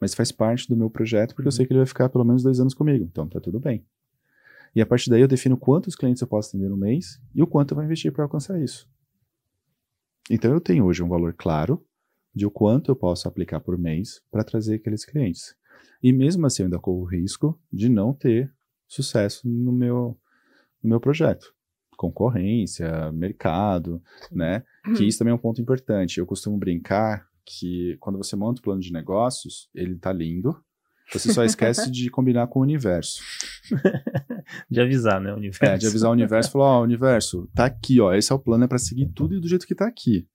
[0.00, 2.42] Mas faz parte do meu projeto, porque eu sei que ele vai ficar pelo menos
[2.42, 3.04] dois anos comigo.
[3.08, 3.84] Então, tá tudo bem.
[4.74, 7.46] E a partir daí eu defino quantos clientes eu posso atender no mês e o
[7.46, 8.88] quanto eu vou investir para alcançar isso.
[10.28, 11.84] Então eu tenho hoje um valor claro
[12.34, 15.54] de o quanto eu posso aplicar por mês para trazer aqueles clientes.
[16.02, 18.52] E mesmo assim eu ainda corro o risco de não ter
[18.86, 20.18] sucesso no meu,
[20.82, 21.54] no meu projeto.
[21.96, 24.02] Concorrência, mercado,
[24.32, 24.64] né?
[24.96, 26.18] Que isso também é um ponto importante.
[26.18, 30.56] Eu costumo brincar que quando você monta o plano de negócios, ele tá lindo,
[31.12, 33.22] você só esquece de combinar com o universo.
[34.70, 35.64] de avisar, né, o universo.
[35.64, 38.34] É, de avisar o universo e falar, ó, oh, universo, tá aqui, ó, esse é
[38.34, 40.26] o plano, é pra seguir tudo e do jeito que tá aqui.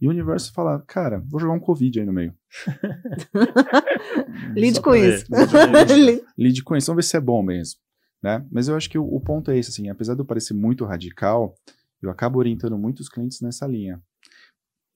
[0.00, 2.34] E o universo falar, cara, vou jogar um Covid aí no meio.
[4.56, 5.26] Lide com isso.
[6.36, 7.78] Lide com isso, vamos ver se é bom mesmo.
[8.22, 8.44] Né?
[8.50, 10.84] Mas eu acho que o, o ponto é esse, assim, apesar de eu parecer muito
[10.84, 11.54] radical,
[12.02, 14.02] eu acabo orientando muitos clientes nessa linha.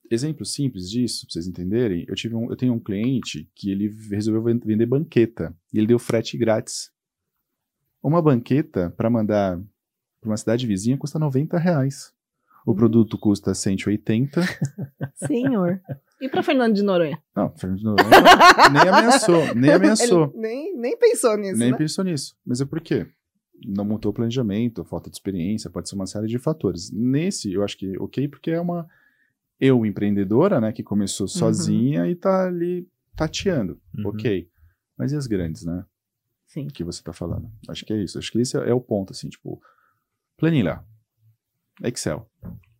[0.09, 3.93] Exemplo simples disso, pra vocês entenderem, eu, tive um, eu tenho um cliente que ele
[4.09, 6.91] resolveu vender banqueta e ele deu frete grátis.
[8.01, 9.59] Uma banqueta para mandar
[10.21, 12.13] para uma cidade vizinha custa 90 reais.
[12.65, 12.75] O hum.
[12.75, 14.41] produto custa 180.
[15.15, 15.81] Senhor.
[16.19, 17.21] E para Fernando de Noronha?
[17.35, 18.09] Não, Fernando de Noronha
[18.71, 20.33] nem ameaçou, nem ameaçou.
[20.35, 21.77] nem, nem pensou nisso, Nem né?
[21.77, 22.35] pensou nisso.
[22.45, 23.07] Mas é por quê?
[23.65, 26.91] Não montou planejamento, falta de experiência, pode ser uma série de fatores.
[26.91, 28.87] Nesse, eu acho que ok, porque é uma
[29.59, 31.29] eu empreendedora, né, que começou uhum.
[31.29, 34.09] sozinha e tá ali tateando, uhum.
[34.09, 34.49] ok.
[34.97, 35.85] Mas e as grandes, né?
[36.45, 36.67] Sim.
[36.67, 37.51] Que você tá falando.
[37.67, 38.17] Acho que é isso.
[38.17, 39.61] Acho que esse é, o ponto, assim, tipo,
[40.37, 40.83] planilha.
[41.83, 42.27] Excel.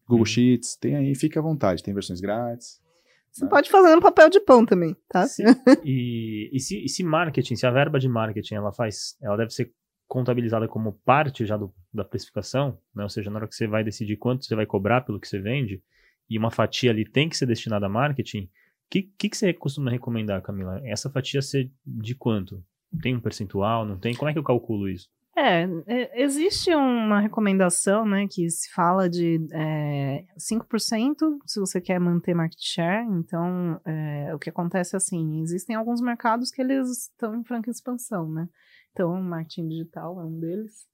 [0.08, 0.26] Google uhum.
[0.26, 2.82] Sheets, tem aí, fica à vontade, tem versões grátis.
[3.30, 3.50] Você né?
[3.50, 5.26] pode fazer no papel de pão também, tá?
[5.86, 9.52] e, e, se, e se marketing, se a verba de marketing ela faz, ela deve
[9.52, 9.72] ser
[10.08, 13.04] contabilizada como parte já do, da precificação, né?
[13.04, 15.40] Ou seja, na hora que você vai decidir quanto você vai cobrar pelo que você
[15.40, 15.84] vende,
[16.30, 18.50] e uma fatia ali tem que ser destinada a marketing, o
[18.90, 20.82] que, que, que você costuma recomendar, Camila?
[20.86, 22.64] Essa fatia ser de quanto?
[23.02, 23.86] Tem um percentual?
[23.86, 24.16] Não tem?
[24.16, 25.10] Como é que eu calculo isso?
[25.36, 31.16] É, é existe uma recomendação, né, que se fala de é, 5%
[31.46, 33.06] se você quer manter market share.
[33.08, 37.70] Então, é, o que acontece é assim, existem alguns mercados que eles estão em franca
[37.70, 38.50] expansão, né?
[38.92, 40.88] Então, marketing digital é um deles.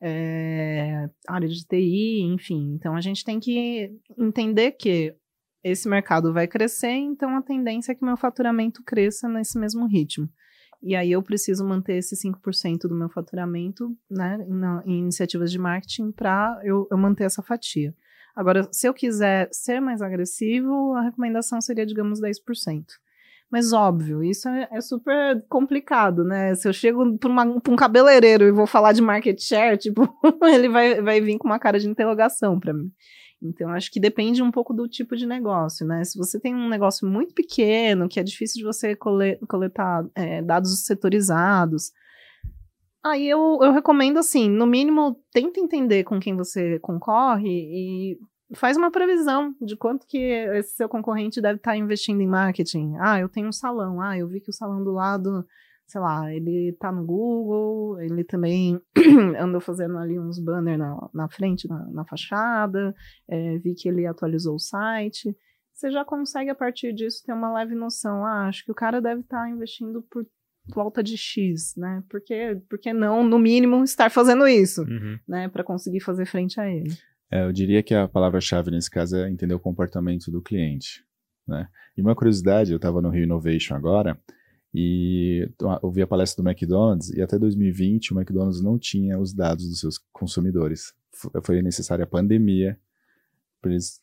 [0.00, 2.74] É, área de TI, enfim.
[2.74, 5.14] Então, a gente tem que entender que
[5.64, 10.28] esse mercado vai crescer, então a tendência é que meu faturamento cresça nesse mesmo ritmo.
[10.82, 15.58] E aí eu preciso manter esse 5% do meu faturamento né, em, em iniciativas de
[15.58, 17.94] marketing para eu, eu manter essa fatia.
[18.36, 22.84] Agora, se eu quiser ser mais agressivo, a recomendação seria, digamos, 10%.
[23.50, 26.54] Mas óbvio, isso é, é, super complicado, né?
[26.54, 30.02] Se eu chego para um cabeleireiro e vou falar de market share, tipo,
[30.42, 32.90] ele vai, vai vir com uma cara de interrogação para mim.
[33.40, 36.02] Então, acho que depende um pouco do tipo de negócio, né?
[36.04, 40.84] Se você tem um negócio muito pequeno, que é difícil de você coletar é, dados
[40.84, 41.92] setorizados,
[43.04, 48.18] aí eu, eu recomendo, assim, no mínimo, tenta entender com quem você concorre e
[48.54, 52.94] faz uma previsão de quanto que esse seu concorrente deve estar investindo em marketing.
[53.00, 54.00] Ah, eu tenho um salão.
[54.00, 55.44] Ah, eu vi que o salão do lado
[55.86, 58.80] sei lá, ele tá no Google, ele também
[59.38, 62.94] andou fazendo ali uns banners na, na frente, na, na fachada,
[63.28, 65.34] é, vi que ele atualizou o site.
[65.72, 68.24] Você já consegue, a partir disso, ter uma leve noção.
[68.24, 70.26] Ah, acho que o cara deve estar tá investindo por
[70.74, 72.02] volta de X, né?
[72.08, 75.18] Porque, porque não, no mínimo, estar fazendo isso, uhum.
[75.28, 75.48] né?
[75.48, 76.96] Para conseguir fazer frente a ele.
[77.30, 81.04] É, eu diria que a palavra-chave nesse caso é entender o comportamento do cliente,
[81.46, 81.68] né?
[81.96, 84.18] E uma curiosidade, eu estava no Rio Innovation agora,
[84.78, 85.48] e
[85.80, 89.80] ouvi a palestra do McDonald's e até 2020 o McDonald's não tinha os dados dos
[89.80, 90.92] seus consumidores.
[91.42, 92.78] Foi necessária a pandemia
[93.62, 94.02] para eles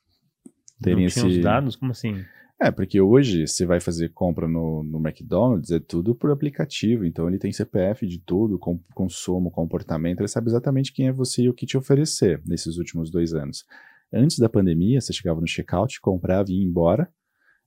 [0.82, 1.26] terem não esse.
[1.26, 1.76] os dados?
[1.76, 2.26] Como assim?
[2.62, 7.28] É, porque hoje você vai fazer compra no, no McDonald's, é tudo por aplicativo, então
[7.28, 11.50] ele tem CPF de tudo, com, consumo, comportamento, ele sabe exatamente quem é você e
[11.50, 13.66] o que te oferecer nesses últimos dois anos.
[14.14, 17.12] Antes da pandemia, você chegava no checkout, comprava e ia embora,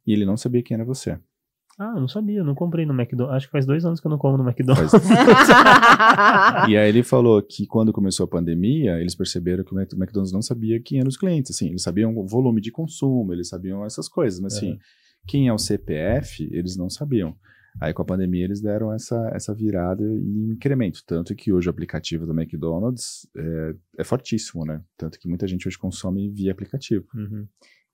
[0.06, 1.18] e ele não sabia quem era você.
[1.78, 3.36] Ah, não sabia, não comprei no McDonald's.
[3.36, 4.92] Acho que faz dois anos que eu não como no McDonald's.
[6.68, 10.40] e aí ele falou que quando começou a pandemia, eles perceberam que o McDonald's não
[10.40, 11.54] sabia quem eram os clientes.
[11.54, 14.78] Assim, eles sabiam o volume de consumo, eles sabiam essas coisas, mas assim,
[15.26, 17.36] quem é o CPF, eles não sabiam.
[17.78, 21.02] Aí com a pandemia eles deram essa, essa virada e incremento.
[21.06, 24.82] Tanto que hoje o aplicativo do McDonald's é, é fortíssimo, né?
[24.96, 27.04] Tanto que muita gente hoje consome via aplicativo.
[27.14, 27.46] Uhum.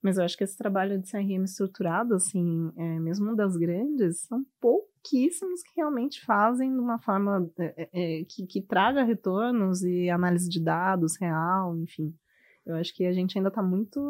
[0.03, 4.45] Mas eu acho que esse trabalho de CRM estruturado, assim, é, mesmo das grandes, são
[4.61, 10.11] pouquíssimos que realmente fazem de uma forma é, é, é, que, que traga retornos e
[10.11, 12.13] análise de dados real, enfim.
[12.67, 14.01] Eu acho que a gente ainda está muito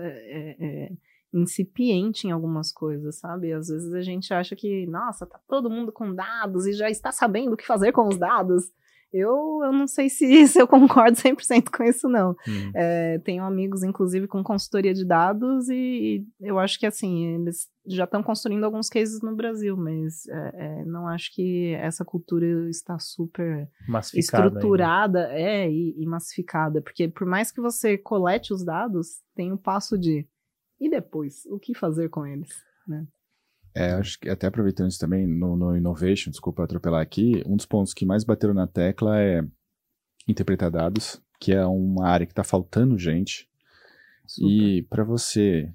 [0.00, 0.92] é, é,
[1.32, 3.52] incipiente em algumas coisas, sabe?
[3.52, 7.12] Às vezes a gente acha que, nossa, tá todo mundo com dados e já está
[7.12, 8.64] sabendo o que fazer com os dados.
[9.12, 12.30] Eu, eu não sei se, se eu concordo 100% com isso, não.
[12.46, 12.72] Uhum.
[12.74, 18.04] É, tenho amigos, inclusive, com consultoria de dados e eu acho que, assim, eles já
[18.04, 22.98] estão construindo alguns cases no Brasil, mas é, é, não acho que essa cultura está
[22.98, 23.68] super
[24.14, 29.58] estruturada é, e, e, massificada, porque por mais que você colete os dados, tem o
[29.58, 30.26] passo de
[30.78, 32.50] e depois, o que fazer com eles,
[32.86, 33.06] né?
[33.76, 37.66] É, acho que até aproveitando isso também, no, no Innovation, desculpa atropelar aqui, um dos
[37.66, 39.44] pontos que mais bateram na tecla é
[40.26, 43.46] interpretar dados, que é uma área que está faltando gente.
[44.26, 44.50] Super.
[44.50, 45.70] E para você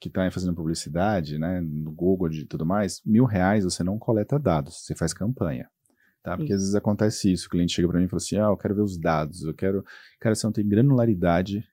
[0.00, 4.36] que está fazendo publicidade, né, no Google e tudo mais, mil reais você não coleta
[4.36, 5.70] dados, você faz campanha.
[6.24, 6.36] Tá?
[6.36, 6.54] Porque Sim.
[6.54, 8.74] às vezes acontece isso, o cliente chega para mim e fala assim, ah, eu quero
[8.74, 9.84] ver os dados, eu quero,
[10.18, 11.64] cara, você não tem granularidade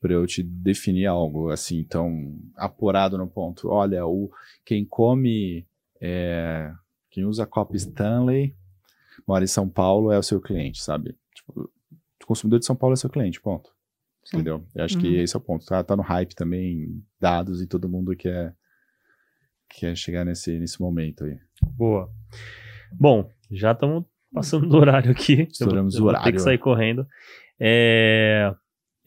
[0.00, 3.68] para eu te definir algo assim tão apurado no ponto.
[3.68, 4.30] Olha, o
[4.64, 5.66] quem come,
[6.00, 6.72] é,
[7.10, 8.54] quem usa copo Stanley,
[9.26, 11.16] mora em São Paulo é o seu cliente, sabe?
[11.34, 11.70] Tipo,
[12.22, 13.70] o consumidor de São Paulo é seu cliente, ponto.
[14.24, 14.38] Sim.
[14.38, 14.66] Entendeu?
[14.74, 15.02] Eu acho uhum.
[15.02, 15.64] que esse é o ponto.
[15.64, 18.54] Tá, tá no hype também, dados e todo mundo quer,
[19.68, 21.38] quer chegar nesse, nesse momento aí.
[21.62, 22.10] Boa.
[22.92, 25.46] Bom, já estamos passando do horário aqui.
[25.50, 26.24] Estouramos o horário.
[26.24, 27.06] Tem que sair correndo.
[27.58, 28.52] É,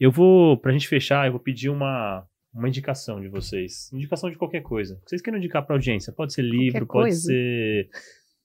[0.00, 2.24] eu vou, pra gente fechar, eu vou pedir uma,
[2.54, 3.92] uma indicação de vocês.
[3.92, 4.98] Indicação de qualquer coisa.
[5.06, 6.10] Vocês querem indicar pra audiência?
[6.10, 7.88] Pode ser livro, pode ser.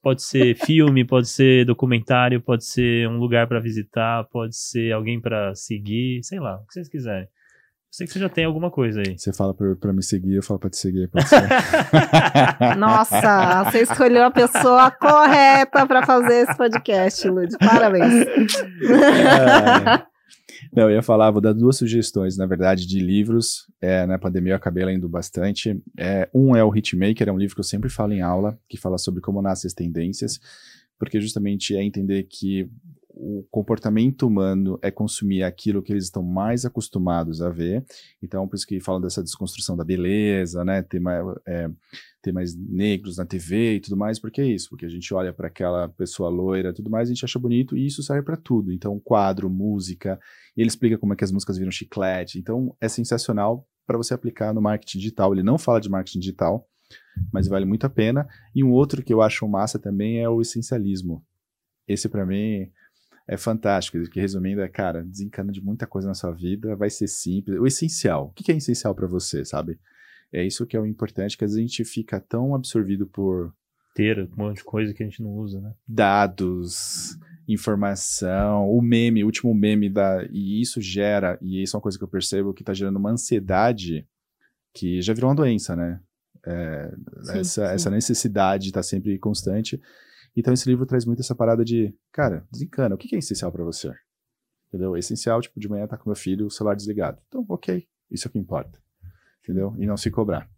[0.01, 5.19] Pode ser filme, pode ser documentário, pode ser um lugar para visitar, pode ser alguém
[5.19, 7.27] para seguir, sei lá, o que vocês quiserem.
[7.89, 9.17] sei que você já tem alguma coisa aí.
[9.17, 11.09] Você fala pra, pra me seguir, eu falo pra te seguir.
[11.09, 11.41] Pode ser.
[12.77, 17.57] Nossa, você escolheu a pessoa correta para fazer esse podcast, Lud.
[17.57, 18.27] Parabéns.
[18.27, 20.14] É.
[20.73, 23.69] Não, eu ia falar, vou dar duas sugestões, na verdade, de livros.
[23.81, 25.81] É, na pandemia eu acabei lendo bastante.
[25.97, 28.77] É, um é o Hitmaker, é um livro que eu sempre falo em aula, que
[28.77, 30.39] fala sobre como nascem as tendências,
[30.97, 32.69] porque justamente é entender que
[33.17, 37.85] o comportamento humano é consumir aquilo que eles estão mais acostumados a ver.
[38.21, 40.81] Então, por isso que falam dessa desconstrução da beleza, né?
[40.81, 41.69] Ter mais, é,
[42.21, 45.31] ter mais negros na TV e tudo mais, porque é isso, porque a gente olha
[45.31, 48.71] para aquela pessoa loira tudo mais, a gente acha bonito e isso serve para tudo.
[48.71, 50.19] Então, quadro, música,
[50.55, 52.37] ele explica como é que as músicas viram chiclete.
[52.37, 55.33] Então, é sensacional para você aplicar no marketing digital.
[55.33, 56.67] Ele não fala de marketing digital,
[57.31, 58.27] mas vale muito a pena.
[58.53, 61.23] E um outro que eu acho massa também é o essencialismo.
[61.87, 62.71] Esse, para mim,
[63.27, 64.01] é fantástico.
[64.09, 67.59] Que resumindo, é, cara, desencana de muita coisa na sua vida, vai ser simples.
[67.59, 68.27] O essencial.
[68.27, 69.79] O que é essencial para você, sabe?
[70.31, 73.53] É isso que é o importante, que às vezes a gente fica tão absorvido por.
[73.95, 75.73] Ter um monte de coisa que a gente não usa, né?
[75.87, 77.17] Dados,
[77.47, 80.27] informação, o meme, o último meme da.
[80.29, 83.11] E isso gera, e isso é uma coisa que eu percebo que está gerando uma
[83.11, 84.05] ansiedade
[84.73, 86.01] que já virou uma doença, né?
[86.45, 87.73] É, sim, essa, sim.
[87.73, 89.81] essa necessidade está sempre constante.
[90.35, 93.63] Então esse livro traz muito essa parada de, cara, desencana, o que é essencial para
[93.63, 93.91] você?
[94.67, 94.97] Entendeu?
[94.97, 97.17] Essencial, tipo, de manhã tá com meu filho, o celular desligado.
[97.27, 98.79] Então, ok, isso é o que importa.
[99.43, 99.73] Entendeu?
[99.77, 100.49] E não se cobrar.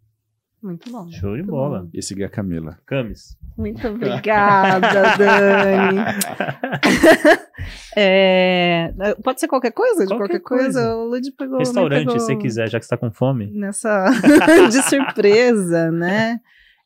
[0.60, 1.08] Muito bom.
[1.12, 1.82] Show de bola.
[1.82, 1.90] bom.
[1.94, 2.80] E seguir a Camila.
[2.84, 3.38] Camis.
[3.56, 5.98] Muito obrigada, Dani.
[7.96, 10.04] é, pode ser qualquer coisa?
[10.04, 10.80] De qualquer, Qualquer coisa.
[10.80, 10.96] coisa.
[10.96, 11.58] O Lud pegou.
[11.58, 13.50] Restaurante, pegou se você quiser, já que você tá com fome.
[13.52, 14.06] Nessa.
[14.68, 16.40] de surpresa, né?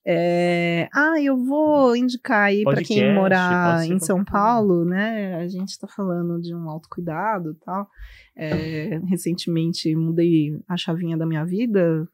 [0.04, 4.24] É, ah, eu vou indicar aí para quem morar em São.
[4.24, 5.36] Paulo, né?
[5.36, 7.88] A gente está falando de um autocuidado e tal.
[8.36, 12.08] É, recentemente mudei a chavinha da minha vida,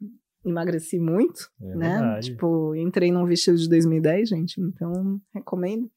[0.45, 1.99] emagreci muito, É né?
[1.99, 2.27] verdade.
[2.27, 5.91] Tipo, entrei num vestido de 2010, gente, então recomendo.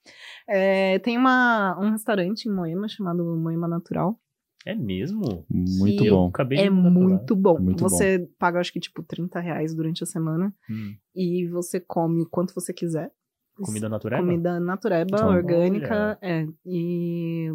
[0.47, 4.17] É, tem uma, um restaurante em Moema chamado Moema Natural.
[4.65, 5.45] É mesmo?
[5.49, 6.27] Muito E bom.
[6.27, 7.59] acabei É muito bom.
[7.59, 10.95] Muito você paga, acho que, tipo, 30 reais durante a semana Hum.
[11.15, 13.11] e você come o quanto você quiser.
[13.55, 14.21] Comida natureba?
[14.23, 16.45] Comida natureba, Então, orgânica, é.
[16.65, 17.49] E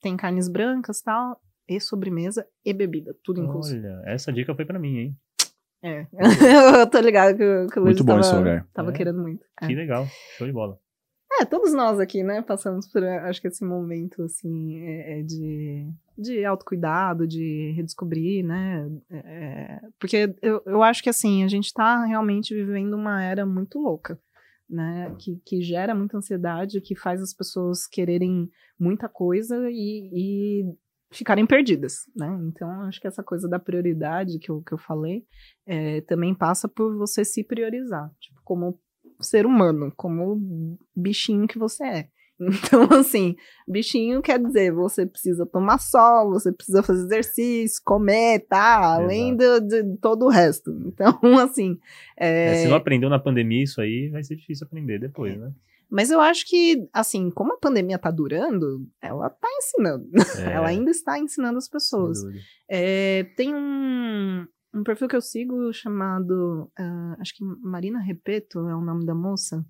[0.00, 3.74] tem carnes brancas tal, e sobremesa e bebida, tudo incluso.
[3.74, 5.16] Olha, essa dica foi pra mim, hein?
[5.82, 6.06] É.
[6.82, 8.68] eu tô ligado que, o- que o Luiz Muito bom tava, esse lugar.
[8.72, 8.94] tava É.
[8.94, 9.44] querendo muito.
[9.62, 9.66] É.
[9.66, 10.06] Que legal.
[10.38, 10.78] Show de bola.
[11.40, 15.90] É, todos nós aqui, né, passamos por, acho que esse momento, assim, é, é de,
[16.16, 22.04] de autocuidado, de redescobrir, né, é, porque eu, eu acho que, assim, a gente tá
[22.04, 24.18] realmente vivendo uma era muito louca,
[24.68, 28.48] né, que, que gera muita ansiedade, que faz as pessoas quererem
[28.78, 30.74] muita coisa e, e
[31.10, 35.26] ficarem perdidas, né, então acho que essa coisa da prioridade que eu, que eu falei
[35.66, 38.78] é, também passa por você se priorizar, tipo, como
[39.20, 42.08] ser humano, como bichinho que você é.
[42.40, 48.94] Então, assim, bichinho quer dizer, você precisa tomar sol, você precisa fazer exercício, comer, tá?
[48.94, 50.72] Além do, de todo o resto.
[50.94, 51.78] Então, assim.
[52.16, 55.52] É, é, se não aprendeu na pandemia isso aí, vai ser difícil aprender depois, né?
[55.90, 60.08] Mas eu acho que, assim, como a pandemia tá durando, ela tá ensinando.
[60.44, 62.18] É, Ela ainda está ensinando as pessoas.
[62.68, 68.74] É, tem um, um perfil que eu sigo chamado, ah, acho que Marina Repeto é
[68.74, 69.64] o nome da moça,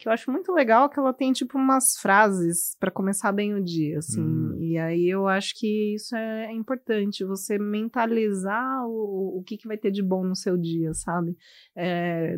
[0.00, 3.62] que eu acho muito legal que ela tem tipo umas frases para começar bem o
[3.62, 4.22] dia, assim.
[4.22, 4.56] Hum.
[4.58, 9.76] E aí eu acho que isso é importante, você mentalizar o, o que, que vai
[9.76, 11.36] ter de bom no seu dia, sabe?
[11.76, 12.34] É,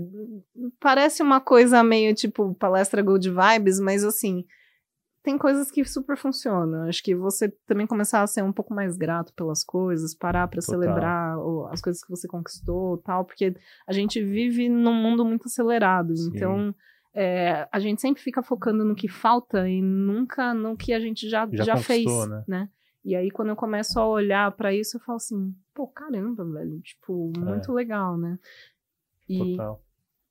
[0.81, 4.45] parece uma coisa meio tipo palestra good vibes, mas assim,
[5.23, 6.89] tem coisas que super funcionam.
[6.89, 10.61] Acho que você também começar a ser um pouco mais grato pelas coisas, parar para
[10.61, 11.37] celebrar
[11.71, 13.55] as coisas que você conquistou, tal, porque
[13.87, 16.17] a gente vive num mundo muito acelerado.
[16.17, 16.33] Sim.
[16.35, 16.75] Então,
[17.15, 21.29] é, a gente sempre fica focando no que falta e nunca no que a gente
[21.29, 22.69] já, Já já, fez, conquistou, né?
[23.05, 26.81] E aí, quando eu começo a olhar para isso, eu falo assim, pô, caramba, velho,
[26.81, 28.39] tipo, muito legal, né?
[29.29, 29.83] E Total.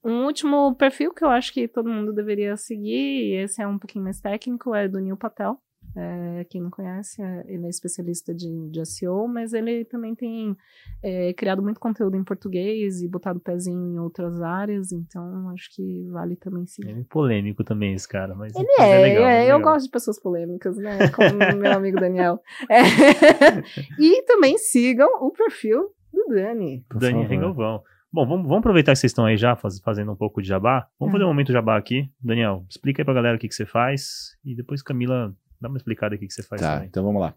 [0.03, 3.77] um último perfil que eu acho que todo mundo deveria seguir, e esse é um
[3.77, 5.61] pouquinho mais técnico, é do Neil Patel.
[5.95, 10.55] É, quem não conhece, é- ele é especialista de, de SEO, mas ele também tem
[11.03, 15.69] é, criado muito conteúdo em português e botado o pezinho em outras áreas, então acho
[15.75, 16.89] que vale também seguir.
[16.91, 18.33] Ele é polêmico também, esse cara.
[18.35, 19.73] Mas Ele mas é, legal, é, mas eu legal.
[19.73, 20.97] gosto de pessoas polêmicas, né?
[21.09, 22.39] Como meu amigo Daniel.
[22.69, 22.81] É.
[23.99, 26.85] E também sigam o perfil do Dani.
[26.95, 27.23] Dani.
[27.25, 27.83] Regalvão.
[28.13, 30.87] Bom, vamos, vamos aproveitar que vocês estão aí já faz- fazendo um pouco de jabá.
[30.99, 31.17] Vamos Hum.
[31.17, 32.09] fazer um momento jabá aqui.
[32.21, 34.37] Daniel, explica aí pra galera o que, que você faz.
[34.43, 36.88] E depois, Camila, dá uma explicada aqui o que você faz Tá, também.
[36.89, 37.36] então vamos lá.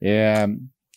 [0.00, 0.46] É,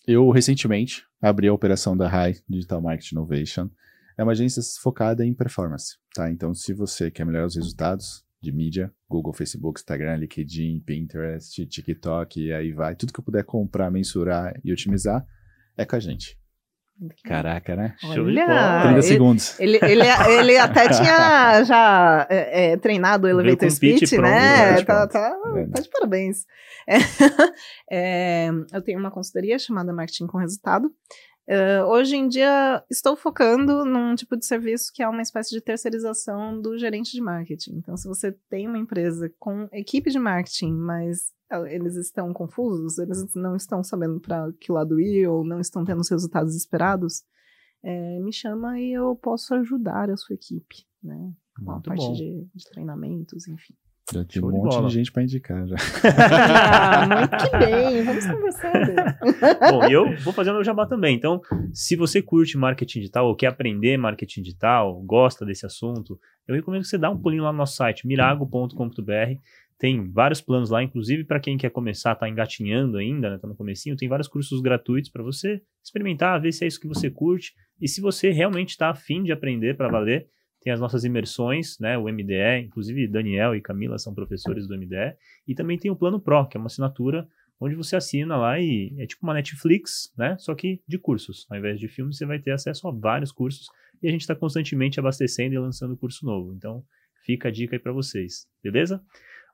[0.08, 3.70] eu recentemente abri a operação da High Digital Marketing Innovation.
[4.18, 6.30] É uma agência focada em performance, tá?
[6.30, 12.42] Então, se você quer melhorar os resultados de mídia, Google, Facebook, Instagram, LinkedIn, Pinterest, TikTok,
[12.42, 15.26] e aí vai, tudo que eu puder comprar, mensurar e otimizar,
[15.78, 16.39] é com a gente.
[17.24, 17.96] Caraca, né?
[18.04, 18.82] Olha, bola.
[18.82, 19.60] 30 ele- segundos.
[19.60, 20.04] Ele, ele,
[20.40, 24.72] ele até tinha já é, é, treinado o elevator speech, pronto, né?
[24.74, 24.84] né?
[24.84, 25.66] Tá, tá, É.
[25.68, 26.46] tá de parabéns.
[26.88, 26.98] É,
[27.92, 30.92] é, eu tenho uma consultoria chamada Marketing com Resultado.
[31.48, 35.62] É, hoje em dia, estou focando num tipo de serviço que é uma espécie de
[35.62, 37.78] terceirização do gerente de marketing.
[37.78, 41.32] Então, se você tem uma empresa com equipe de marketing, mas
[41.70, 46.02] eles estão confusos, eles não estão sabendo para que lado ir ou não estão tendo
[46.02, 47.24] os resultados esperados,
[47.84, 51.34] é, me chama e eu posso ajudar a sua equipe, né?
[51.64, 53.74] Com a parte de, de treinamentos, enfim.
[54.12, 54.88] Já tinha um de monte bola.
[54.88, 55.76] de gente para indicar já.
[56.18, 58.74] Ah, muito que bem, vamos conversar.
[58.74, 58.96] Dani.
[59.72, 61.16] Bom, e eu vou fazer o meu jabá também.
[61.16, 61.42] Então,
[61.72, 66.82] se você curte marketing digital ou quer aprender marketing digital, gosta desse assunto, eu recomendo
[66.82, 69.40] que você dá um pulinho lá no nosso site, mirago.com.br.
[69.80, 73.56] Tem vários planos lá, inclusive para quem quer começar, tá engatinhando ainda, né, tá no
[73.56, 77.54] comecinho, tem vários cursos gratuitos para você experimentar, ver se é isso que você curte
[77.80, 80.28] e se você realmente está afim de aprender para valer.
[80.62, 85.16] Tem as nossas imersões, né, o MDE, inclusive Daniel e Camila são professores do MDE,
[85.48, 87.26] e também tem o Plano Pro, que é uma assinatura
[87.62, 90.36] onde você assina lá e é tipo uma Netflix, né?
[90.38, 91.46] Só que de cursos.
[91.50, 93.68] Ao invés de filmes, você vai ter acesso a vários cursos
[94.02, 96.54] e a gente está constantemente abastecendo e lançando curso novo.
[96.54, 96.84] Então,
[97.26, 99.02] fica a dica aí para vocês, beleza?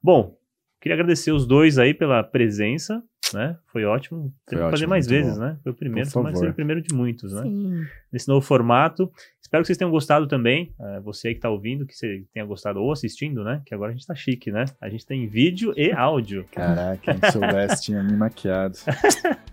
[0.06, 0.38] Bom,
[0.80, 3.02] queria agradecer os dois aí pela presença,
[3.34, 3.58] né?
[3.66, 4.32] Foi ótimo.
[4.46, 5.40] Tem que fazer mais vezes, bom.
[5.44, 5.58] né?
[5.64, 7.42] Foi o primeiro, Por foi o primeiro de muitos, né?
[7.42, 7.82] Sim.
[8.14, 9.12] nesse novo formato.
[9.42, 10.72] Espero que vocês tenham gostado também.
[10.80, 13.64] eh, você aí que está ouvindo, que você tenha gostado ou assistindo, né?
[13.66, 14.66] Que agora a gente tá chique, né?
[14.80, 16.46] A gente tem vídeo e áudio.
[16.52, 18.78] Caraca, quem soubesse tinha me maquiado.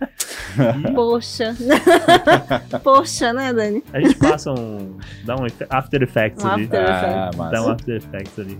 [0.94, 1.56] Poxa.
[2.84, 3.82] Poxa, né, Dani?
[3.90, 4.98] A gente passa um.
[5.24, 6.64] dá um After Effects Um ali.
[6.64, 7.70] After Ah, Dá um.
[7.70, 8.58] After Effects ali.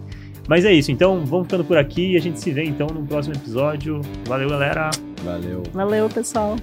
[0.49, 3.07] Mas é isso, então vamos ficando por aqui e a gente se vê então no
[3.07, 4.01] próximo episódio.
[4.27, 4.91] Valeu, galera!
[5.25, 5.63] Valeu.
[5.73, 6.57] Valeu, pessoal.